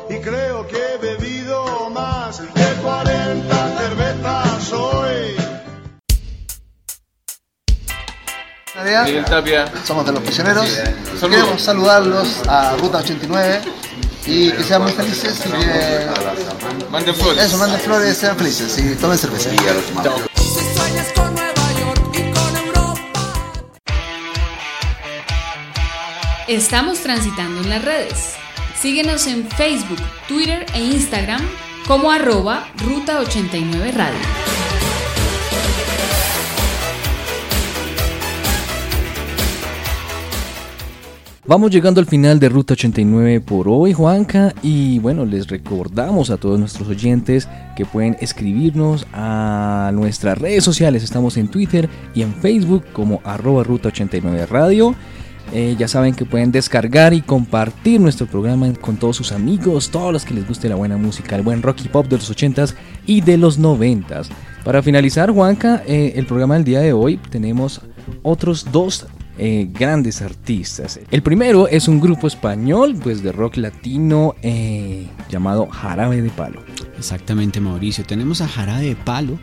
Y 0.09 0.17
creo 0.19 0.67
que 0.67 0.75
he 0.75 0.97
bebido 0.97 1.89
más 1.89 2.39
de 2.39 2.65
40 2.83 3.77
cervezas 3.77 4.73
hoy. 4.73 5.37
Miguel 9.05 9.23
Tapia. 9.23 9.71
Somos 9.85 10.05
de 10.05 10.11
los 10.11 10.21
prisioneros. 10.21 10.67
Saludos. 10.67 11.21
Queremos 11.21 11.61
saludarlos 11.61 12.27
a 12.45 12.75
Ruta 12.75 12.97
89 12.97 13.61
y 14.25 14.51
que 14.51 14.63
sean 14.65 14.83
muy 14.83 14.91
felices 14.91 15.39
y 15.45 15.49
que... 15.49 16.07
Manden 16.91 17.15
flores. 17.15 17.45
Eso, 17.45 17.57
manden 17.57 17.79
flores, 17.79 18.17
sean 18.17 18.35
felices 18.35 18.77
y 18.79 18.95
tomen 18.95 19.17
cerveza. 19.17 19.49
Estamos 26.49 27.01
transitando 27.01 27.61
en 27.61 27.69
las 27.69 27.85
redes. 27.85 28.33
Síguenos 28.75 29.27
en 29.27 29.47
Facebook, 29.49 29.99
Twitter 30.27 30.65
e 30.73 30.83
Instagram 30.83 31.41
como 31.85 32.09
arroba 32.09 32.67
Ruta 32.83 33.19
89 33.19 33.91
Radio. 33.91 34.17
Vamos 41.45 41.69
llegando 41.69 41.99
al 41.99 42.07
final 42.07 42.39
de 42.39 42.49
Ruta 42.49 42.73
89 42.73 43.41
por 43.41 43.69
hoy, 43.69 43.93
Juanca, 43.93 44.51
y 44.63 44.97
bueno, 44.97 45.25
les 45.25 45.47
recordamos 45.47 46.31
a 46.31 46.37
todos 46.37 46.59
nuestros 46.59 46.87
oyentes 46.87 47.47
que 47.75 47.85
pueden 47.85 48.17
escribirnos 48.21 49.05
a 49.13 49.91
nuestras 49.93 50.35
redes 50.35 50.63
sociales. 50.63 51.03
Estamos 51.03 51.37
en 51.37 51.47
Twitter 51.47 51.87
y 52.15 52.23
en 52.23 52.33
Facebook 52.33 52.85
como 52.91 53.21
arroba 53.23 53.63
Ruta 53.63 53.89
89 53.89 54.47
Radio. 54.47 54.95
Eh, 55.51 55.75
ya 55.77 55.87
saben 55.87 56.13
que 56.13 56.25
pueden 56.25 56.51
descargar 56.51 57.13
y 57.13 57.21
compartir 57.21 57.99
nuestro 57.99 58.27
programa 58.27 58.71
con 58.73 58.97
todos 58.97 59.17
sus 59.17 59.31
amigos, 59.31 59.89
todos 59.89 60.13
los 60.13 60.25
que 60.25 60.33
les 60.33 60.47
guste 60.47 60.69
la 60.69 60.75
buena 60.75 60.97
música, 60.97 61.35
el 61.35 61.41
buen 61.41 61.61
rock 61.61 61.79
y 61.85 61.87
pop 61.87 62.07
de 62.07 62.17
los 62.17 62.31
80s 62.31 62.75
y 63.05 63.21
de 63.21 63.37
los 63.37 63.59
90s. 63.59 64.27
Para 64.63 64.83
finalizar, 64.83 65.31
Juanca, 65.31 65.83
eh, 65.87 66.13
el 66.15 66.25
programa 66.25 66.55
del 66.55 66.63
día 66.65 66.81
de 66.81 66.93
hoy 66.93 67.17
tenemos 67.29 67.81
otros 68.21 68.71
dos 68.71 69.07
eh, 69.37 69.69
grandes 69.71 70.21
artistas. 70.21 70.99
El 71.09 71.23
primero 71.23 71.67
es 71.67 71.87
un 71.87 71.99
grupo 71.99 72.27
español, 72.27 72.95
pues 73.01 73.23
de 73.23 73.31
rock 73.31 73.57
latino 73.57 74.35
llamado 75.29 75.67
Jarabe 75.67 76.21
de 76.21 76.29
Palo. 76.29 76.61
Exactamente, 76.97 77.61
Mauricio. 77.61 78.03
Tenemos 78.03 78.41
a 78.41 78.47
Jarabe 78.47 78.89
de 78.89 78.95
Palo 78.95 79.39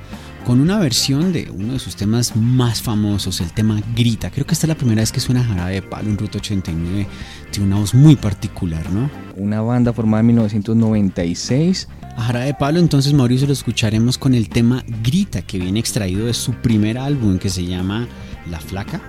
con 0.47 0.61
una 0.61 0.78
versión 0.78 1.32
de 1.32 1.51
uno 1.51 1.72
de 1.72 1.80
sus 1.80 1.97
temas 1.97 2.36
más 2.36 2.80
famosos, 2.80 3.40
el 3.40 3.51
tema 3.51 3.82
Grita. 3.97 4.30
Creo 4.30 4.47
que 4.47 4.55
esta 4.55 4.66
es 4.66 4.68
la 4.68 4.76
primera 4.76 5.03
vez 5.03 5.11
que 5.11 5.18
suena 5.18 5.42
Jarabe 5.42 5.74
de 5.74 5.82
Palo 5.82 6.09
en 6.09 6.16
Ruta 6.16 6.38
89. 6.38 7.05
Tiene 7.51 7.66
una 7.66 7.80
voz 7.80 7.94
muy 7.94 8.14
particular, 8.14 8.88
¿no? 8.92 9.11
Una 9.34 9.61
banda 9.61 9.92
formada 9.92 10.20
en 10.20 10.28
1996. 10.28 11.88
A 12.16 12.22
Jarabe 12.22 12.47
de 12.47 12.55
Palo, 12.55 12.78
entonces, 12.78 13.12
Mauricio, 13.12 13.49
lo 13.49 13.53
escucharemos 13.55 14.18
con 14.18 14.34
el 14.34 14.49
tema 14.49 14.84
Grita, 15.03 15.42
que 15.42 15.59
viene 15.59 15.80
extraído 15.80 16.26
de 16.26 16.34
su 16.34 16.53
primer 16.53 16.97
álbum 16.97 17.38
que 17.38 17.51
se 17.51 17.66
llama 17.66 18.07
La 18.49 18.61
Flaca 18.61 19.03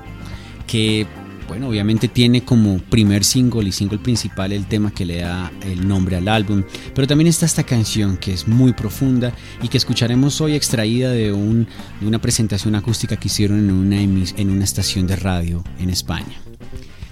que 0.67 1.07
bueno, 1.47 1.69
obviamente 1.69 2.07
tiene 2.07 2.43
como 2.43 2.79
primer 2.79 3.23
single 3.23 3.67
y 3.67 3.71
single 3.71 3.99
principal 3.99 4.51
el 4.51 4.65
tema 4.65 4.91
que 4.91 5.05
le 5.05 5.19
da 5.19 5.51
el 5.61 5.87
nombre 5.87 6.17
al 6.17 6.27
álbum, 6.27 6.63
pero 6.93 7.07
también 7.07 7.27
está 7.27 7.45
esta 7.45 7.63
canción 7.63 8.17
que 8.17 8.33
es 8.33 8.47
muy 8.47 8.73
profunda 8.73 9.33
y 9.61 9.67
que 9.69 9.77
escucharemos 9.77 10.41
hoy 10.41 10.53
extraída 10.53 11.09
de, 11.11 11.31
un, 11.31 11.67
de 12.01 12.07
una 12.07 12.19
presentación 12.19 12.75
acústica 12.75 13.15
que 13.15 13.27
hicieron 13.27 13.69
en 13.93 14.49
una, 14.49 14.63
estación 14.63 15.07
de 15.07 15.15
radio 15.15 15.63
en 15.79 15.89
España. 15.89 16.41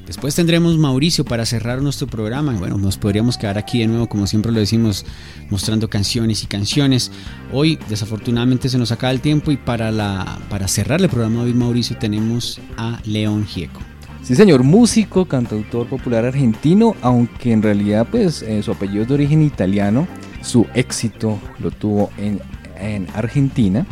Después 0.06 0.36
tendremos 0.36 0.78
Mauricio 0.78 1.26
para 1.26 1.48
cerrar 1.48 1.82
nuestro 1.82 2.06
programa. 2.06 2.54
Bueno, 2.54 2.78
nos 2.78 2.98
podríamos 2.98 3.38
quedar 3.38 3.58
aquí 3.58 3.80
de 3.80 3.88
nuevo, 3.88 4.08
como 4.08 4.28
siempre 4.28 4.52
lo 4.52 4.60
decimos, 4.60 5.04
mostrando 5.50 5.90
canciones 5.90 6.44
y 6.44 6.46
canciones. 6.46 7.12
Hoy, 7.52 7.80
desafortunadamente, 7.90 8.70
se 8.70 8.78
nos 8.78 8.92
acaba 8.92 9.12
el 9.12 9.22
tiempo 9.22 9.52
y 9.52 9.58
para 9.58 10.68
cerrar 10.68 11.02
el 11.02 11.10
programa 11.10 11.40
de 11.40 11.46
hoy, 11.46 11.54
Mauricio, 11.56 11.98
tenemos 11.98 12.60
a 12.78 13.00
León 13.06 13.48
Gieco. 13.48 13.82
Sí, 14.26 14.34
señor, 14.34 14.64
músico, 14.64 15.26
cantautor 15.26 15.86
popular 15.86 16.26
argentino, 16.26 16.96
aunque 17.04 17.52
en 17.52 17.62
realidad 17.62 18.08
pues 18.10 18.42
eh, 18.42 18.64
su 18.64 18.72
apellido 18.72 19.04
es 19.04 19.08
de 19.08 19.14
origen 19.14 19.44
italiano, 19.44 20.08
su 20.42 20.66
éxito 20.74 21.40
lo 21.60 21.70
tuvo 21.70 22.10
en, 22.18 22.42
en 22.80 23.08
Argentina. 23.14 23.86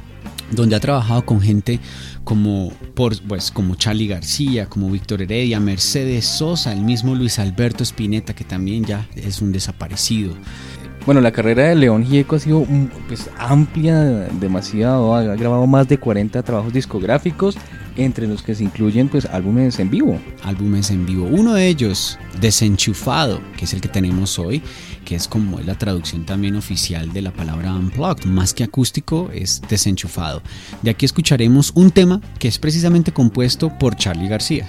donde 0.49 0.75
ha 0.75 0.79
trabajado 0.79 1.23
con 1.23 1.39
gente 1.39 1.79
como, 2.23 2.71
por, 2.95 3.15
pues, 3.27 3.51
como 3.51 3.75
Charlie 3.75 4.07
García, 4.07 4.65
como 4.65 4.89
Víctor 4.89 5.21
Heredia, 5.21 5.59
Mercedes 5.59 6.25
Sosa, 6.25 6.73
el 6.73 6.81
mismo 6.81 7.13
Luis 7.13 7.37
Alberto 7.37 7.83
Spinetta, 7.83 8.33
que 8.33 8.43
también 8.43 8.85
ya 8.85 9.07
es 9.15 9.39
un 9.39 9.51
desaparecido. 9.51 10.33
Bueno, 11.05 11.21
la 11.21 11.31
carrera 11.31 11.69
de 11.69 11.75
León 11.75 12.05
Gieco 12.05 12.37
ha 12.37 12.39
sido 12.39 12.65
pues, 13.07 13.29
amplia, 13.37 13.99
demasiado, 14.39 15.13
ha 15.15 15.35
grabado 15.35 15.67
más 15.67 15.87
de 15.87 15.99
40 15.99 16.41
trabajos 16.41 16.73
discográficos, 16.73 17.55
entre 17.95 18.27
los 18.27 18.41
que 18.41 18.55
se 18.55 18.63
incluyen 18.63 19.09
pues 19.09 19.25
álbumes 19.25 19.79
en 19.79 19.89
vivo. 19.89 20.19
Álbumes 20.43 20.91
en 20.91 21.05
vivo. 21.05 21.27
Uno 21.29 21.53
de 21.53 21.67
ellos, 21.67 22.17
Desenchufado, 22.39 23.41
que 23.57 23.65
es 23.65 23.73
el 23.73 23.81
que 23.81 23.87
tenemos 23.87 24.39
hoy, 24.39 24.61
que 25.05 25.15
es 25.15 25.27
como 25.27 25.59
la 25.59 25.75
traducción 25.77 26.25
también 26.25 26.55
oficial 26.55 27.11
de 27.13 27.21
la 27.21 27.31
palabra 27.31 27.73
unplugged, 27.73 28.25
más 28.25 28.53
que 28.53 28.63
acústico, 28.63 29.29
es 29.33 29.61
desenchufado. 29.69 30.41
De 30.81 30.91
aquí 30.91 31.05
escucharemos 31.05 31.71
un 31.75 31.91
tema 31.91 32.21
que 32.39 32.47
es 32.47 32.57
precisamente 32.57 33.11
compuesto 33.11 33.69
por 33.77 33.95
Charlie 33.95 34.27
García. 34.27 34.67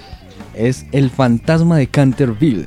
Es 0.55 0.87
El 0.93 1.11
Fantasma 1.11 1.79
de 1.79 1.87
Canterville. 1.89 2.67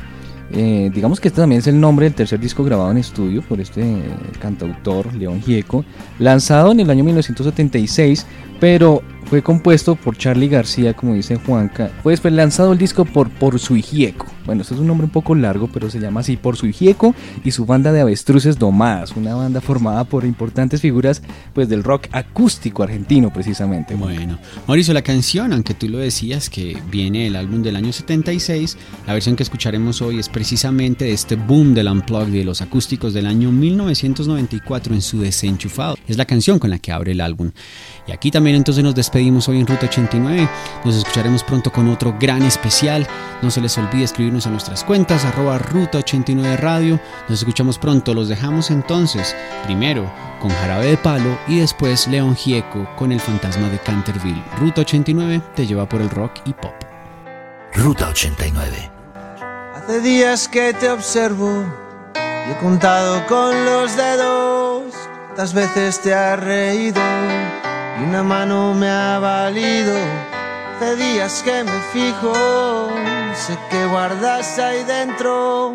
Eh, 0.52 0.90
digamos 0.94 1.20
que 1.20 1.28
este 1.28 1.42
también 1.42 1.60
es 1.60 1.68
el 1.68 1.78
nombre 1.78 2.06
del 2.06 2.14
tercer 2.14 2.40
disco 2.40 2.64
grabado 2.64 2.90
en 2.92 2.98
estudio 2.98 3.42
por 3.42 3.60
este 3.60 3.82
eh, 3.82 4.04
cantautor 4.40 5.14
León 5.14 5.42
Gieco, 5.42 5.84
lanzado 6.20 6.72
en 6.72 6.80
el 6.80 6.90
año 6.90 7.04
1976, 7.04 8.26
pero 8.60 9.02
fue 9.30 9.42
compuesto 9.42 9.96
por 9.96 10.18
Charlie 10.18 10.48
García, 10.48 10.94
como 10.94 11.14
dice 11.14 11.36
Juanca. 11.36 11.92
Fue 12.02 12.14
después 12.14 12.34
lanzado 12.34 12.72
el 12.72 12.78
disco 12.78 13.04
por 13.04 13.30
Por 13.30 13.60
su 13.60 13.76
Gieco. 13.76 14.26
Bueno, 14.46 14.62
este 14.62 14.76
es 14.76 14.80
un 14.80 14.88
nombre 14.88 15.04
un 15.04 15.12
poco 15.12 15.36
largo, 15.36 15.68
pero 15.68 15.90
se 15.90 16.00
llama 16.00 16.22
así 16.22 16.38
Por 16.38 16.56
su 16.56 16.68
Gieco 16.68 17.14
y 17.44 17.52
su 17.52 17.66
banda 17.66 17.92
de 17.92 18.00
avestruces 18.00 18.58
domadas, 18.58 19.12
una 19.18 19.36
banda 19.36 19.60
formada 19.60 20.06
por 20.06 20.24
importantes 20.24 20.80
figuras 20.80 21.22
pues 21.54 21.68
del 21.68 21.84
rock 21.84 22.08
acústico 22.14 22.82
argentino 22.82 23.34
precisamente. 23.34 23.96
Bueno, 23.96 24.40
Mauricio, 24.66 24.94
la 24.94 25.02
canción, 25.02 25.52
aunque 25.52 25.74
tú 25.74 25.90
lo 25.90 25.98
decías 25.98 26.50
que 26.50 26.82
viene 26.90 27.26
del 27.26 27.36
álbum 27.36 27.62
del 27.62 27.76
año 27.76 27.92
76, 27.92 28.78
la 29.06 29.12
versión 29.12 29.36
que 29.36 29.44
escucharemos 29.44 30.02
hoy 30.02 30.20
es 30.20 30.30
precisamente 30.30 31.04
de 31.04 31.12
este 31.12 31.36
boom 31.36 31.74
del 31.74 31.90
unplugged 31.90 32.32
de 32.32 32.46
los 32.46 32.62
acústicos 32.62 33.14
del 33.14 33.28
año 33.28 33.52
1994 33.52 34.94
en 34.94 35.02
su 35.02 35.20
desenchufado. 35.20 35.98
Es 36.08 36.18
la 36.18 36.24
canción 36.24 36.58
con 36.58 36.70
la 36.70 36.80
que 36.80 36.94
abre 36.94 37.12
el 37.12 37.20
álbum. 37.20 37.52
Y 38.08 38.14
aquí 38.14 38.32
también 38.32 38.47
entonces 38.56 38.84
nos 38.84 38.96
despedimos 38.96 39.48
hoy 39.48 39.60
en 39.60 39.68
Ruta 39.68 39.88
89. 39.88 40.48
Nos 40.86 40.96
escucharemos 40.96 41.44
pronto 41.44 41.72
con 41.72 41.88
otro 41.90 42.16
gran 42.20 42.44
especial. 42.44 43.08
No 43.42 43.52
se 43.52 43.62
les 43.62 43.78
olvide 43.78 44.04
escribirnos 44.04 44.48
a 44.48 44.50
nuestras 44.50 44.84
cuentas, 44.84 45.26
arroba 45.26 45.58
Ruta 45.58 45.98
89 46.00 46.58
Radio. 46.58 47.00
Nos 47.28 47.40
escuchamos 47.40 47.78
pronto. 47.78 48.14
Los 48.14 48.30
dejamos 48.30 48.72
entonces, 48.72 49.36
primero 49.66 50.12
con 50.42 50.52
Jarabe 50.52 50.88
de 50.88 50.98
Palo 50.98 51.38
y 51.48 51.60
después 51.60 52.08
León 52.08 52.36
Gieco 52.36 52.88
con 52.96 53.12
El 53.12 53.20
Fantasma 53.20 53.70
de 53.70 53.80
Canterville. 53.80 54.44
Ruta 54.60 54.82
89 54.82 55.42
te 55.56 55.66
lleva 55.66 55.88
por 55.88 56.02
el 56.02 56.10
rock 56.10 56.34
y 56.46 56.54
pop. 56.54 56.74
Ruta 57.74 58.10
89. 58.10 58.92
Hace 59.76 60.02
días 60.02 60.48
que 60.48 60.74
te 60.74 60.90
observo 60.90 61.66
y 62.16 62.52
he 62.52 62.58
contado 62.58 63.26
con 63.28 63.66
los 63.66 63.96
dedos 63.96 64.94
cuántas 65.28 65.54
veces 65.54 66.02
te 66.02 66.14
has 66.14 66.40
reído 66.40 67.02
y 68.00 68.04
una 68.04 68.24
mano 68.24 68.74
me 68.74 68.90
ha 68.90 69.20
valido. 69.20 69.96
Hace 70.76 70.96
días 70.96 71.42
que 71.44 71.64
me 71.64 71.80
fijo, 71.92 72.34
sé 73.34 73.58
que 73.70 73.86
guardas 73.88 74.60
ahí 74.60 74.84
dentro, 74.84 75.74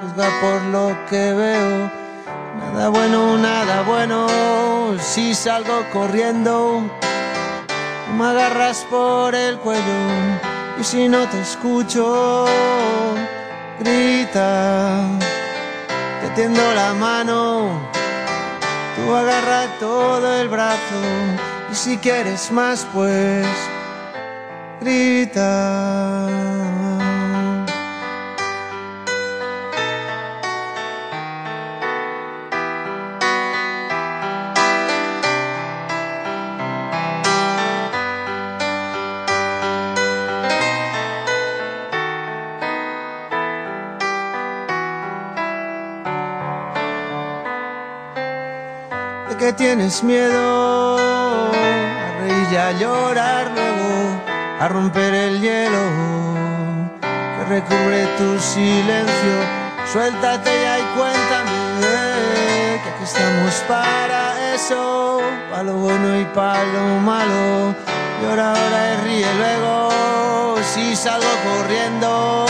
juzga 0.00 0.28
por 0.40 0.62
lo 0.62 0.96
que 1.08 1.32
veo. 1.32 1.90
Nada 2.58 2.88
bueno, 2.88 3.38
nada 3.38 3.82
bueno, 3.82 4.26
si 4.98 5.34
salgo 5.34 5.84
corriendo, 5.92 6.82
me 8.16 8.24
agarras 8.24 8.84
por 8.90 9.34
el 9.34 9.56
cuello 9.58 10.00
Y 10.80 10.84
si 10.84 11.08
no 11.08 11.26
te 11.28 11.40
escucho, 11.40 12.46
grita, 13.78 15.06
te 16.22 16.28
tiendo 16.34 16.74
la 16.74 16.92
mano, 16.94 17.68
tú 18.96 19.14
agarra 19.14 19.66
todo 19.78 20.40
el 20.40 20.48
brazo. 20.48 21.49
Y 21.70 21.74
si 21.74 21.96
quieres 21.98 22.50
más, 22.50 22.84
pues 22.92 23.46
grita. 24.80 26.26
¿De 49.28 49.36
qué 49.36 49.52
tienes 49.52 50.02
miedo? 50.02 50.69
A 52.70 52.72
llorar 52.72 53.50
luego, 53.52 54.22
a 54.60 54.68
romper 54.68 55.12
el 55.12 55.40
hielo 55.40 55.82
que 57.00 57.44
recubre 57.48 58.06
tu 58.16 58.38
silencio. 58.38 59.34
Suéltate 59.92 60.50
ya 60.62 60.78
y 60.78 60.82
cuéntame 60.96 61.50
que 62.80 62.88
aquí 62.90 63.02
estamos 63.02 63.54
para 63.66 64.54
eso, 64.54 65.20
para 65.50 65.64
lo 65.64 65.78
bueno 65.78 66.16
y 66.20 66.24
para 66.26 66.62
lo 66.62 67.00
malo. 67.00 67.74
Llora 68.22 68.50
ahora 68.50 68.94
y 68.94 68.96
ríe 69.04 69.34
luego, 69.34 70.56
si 70.62 70.94
salgo 70.94 71.26
corriendo, 71.42 72.46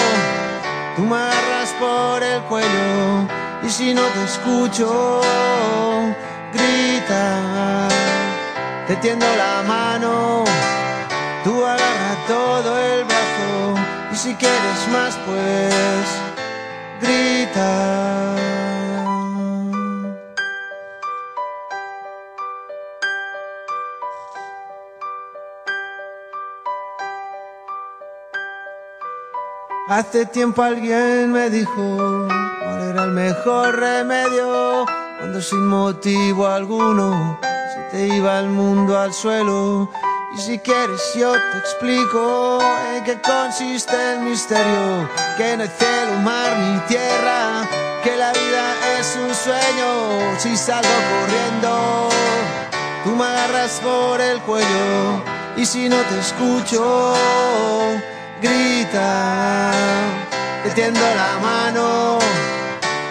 tú 0.97 1.03
me 1.03 1.17
agarras 1.17 1.71
por 1.81 2.23
el 2.23 2.43
cuello 2.43 3.27
y 3.63 3.71
si 3.71 3.95
no 3.95 4.03
te 4.03 4.25
escucho, 4.25 5.23
grita, 6.53 7.89
te 8.91 8.97
tiendo 8.97 9.27
la 9.37 9.63
mano, 9.69 10.43
tú 11.45 11.65
agarra 11.65 12.17
todo 12.27 12.77
el 12.81 13.05
brazo 13.05 13.77
y 14.13 14.17
si 14.17 14.35
quieres 14.35 14.89
más 14.91 15.17
pues 15.27 16.05
grita. 17.01 18.35
Hace 29.89 30.27
tiempo 30.27 30.63
alguien 30.65 31.31
me 31.31 31.49
dijo 31.49 32.27
cuál 32.63 32.91
era 32.91 33.05
el 33.05 33.13
mejor 33.13 33.79
remedio 33.79 34.85
cuando 35.21 35.41
sin 35.41 35.65
motivo 35.69 36.49
alguno 36.49 37.39
se 37.73 37.81
te 37.91 38.07
iba 38.09 38.41
el 38.41 38.49
mundo 38.49 38.99
al 38.99 39.13
suelo. 39.13 39.89
Y 40.37 40.41
si 40.41 40.59
quieres 40.59 41.01
yo 41.15 41.33
te 41.33 41.59
explico 41.59 42.59
en 42.95 43.05
qué 43.05 43.21
consiste 43.21 43.95
el 44.13 44.21
misterio, 44.21 45.09
que 45.37 45.57
no 45.57 45.63
hay 45.63 45.71
cielo, 45.79 46.13
mar 46.23 46.57
ni 46.59 46.79
tierra, 46.89 47.69
que 48.03 48.17
la 48.17 48.33
vida 48.33 48.99
es 48.99 49.17
un 49.17 49.35
sueño. 49.35 50.39
Si 50.39 50.57
salgo 50.57 50.89
corriendo, 51.11 52.09
tú 53.05 53.11
me 53.11 53.25
agarras 53.25 53.81
por 53.83 54.21
el 54.21 54.41
cuello. 54.41 55.23
Y 55.57 55.67
si 55.67 55.89
no 55.89 55.97
te 55.97 56.19
escucho, 56.19 57.15
grita, 58.41 59.73
te 60.65 60.71
tiendo 60.71 61.01
la 61.01 61.39
mano, 61.41 62.19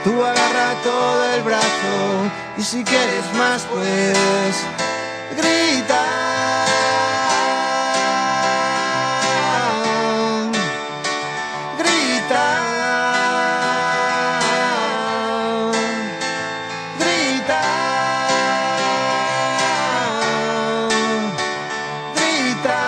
tú 0.03 0.23
agarra 0.23 0.48
todo 0.83 1.33
el 1.33 1.43
brazo 1.43 2.31
y 2.57 2.63
si 2.63 2.83
quieres 2.83 3.33
más 3.37 3.65
pues 3.71 4.65
grita. 5.35 6.05
Grita, 11.79 12.45
grita, 16.99 17.61
grita. 22.15 22.79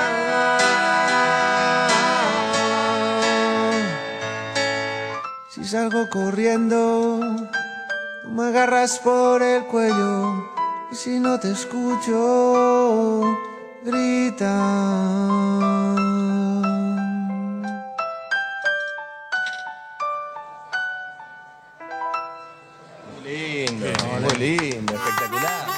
Si 5.49 5.65
salgo 5.65 6.09
corriendo, 6.09 7.19
me 8.31 8.43
agarras 8.45 8.99
por 8.99 9.43
el 9.43 9.65
cuello 9.65 10.49
y 10.91 10.95
si 10.95 11.19
no 11.19 11.39
te 11.39 11.51
escucho, 11.51 13.23
grita. 13.83 14.53
Lindo, 23.23 23.87
muy 24.21 24.35
lindo, 24.37 24.93
espectacular. 24.93 25.70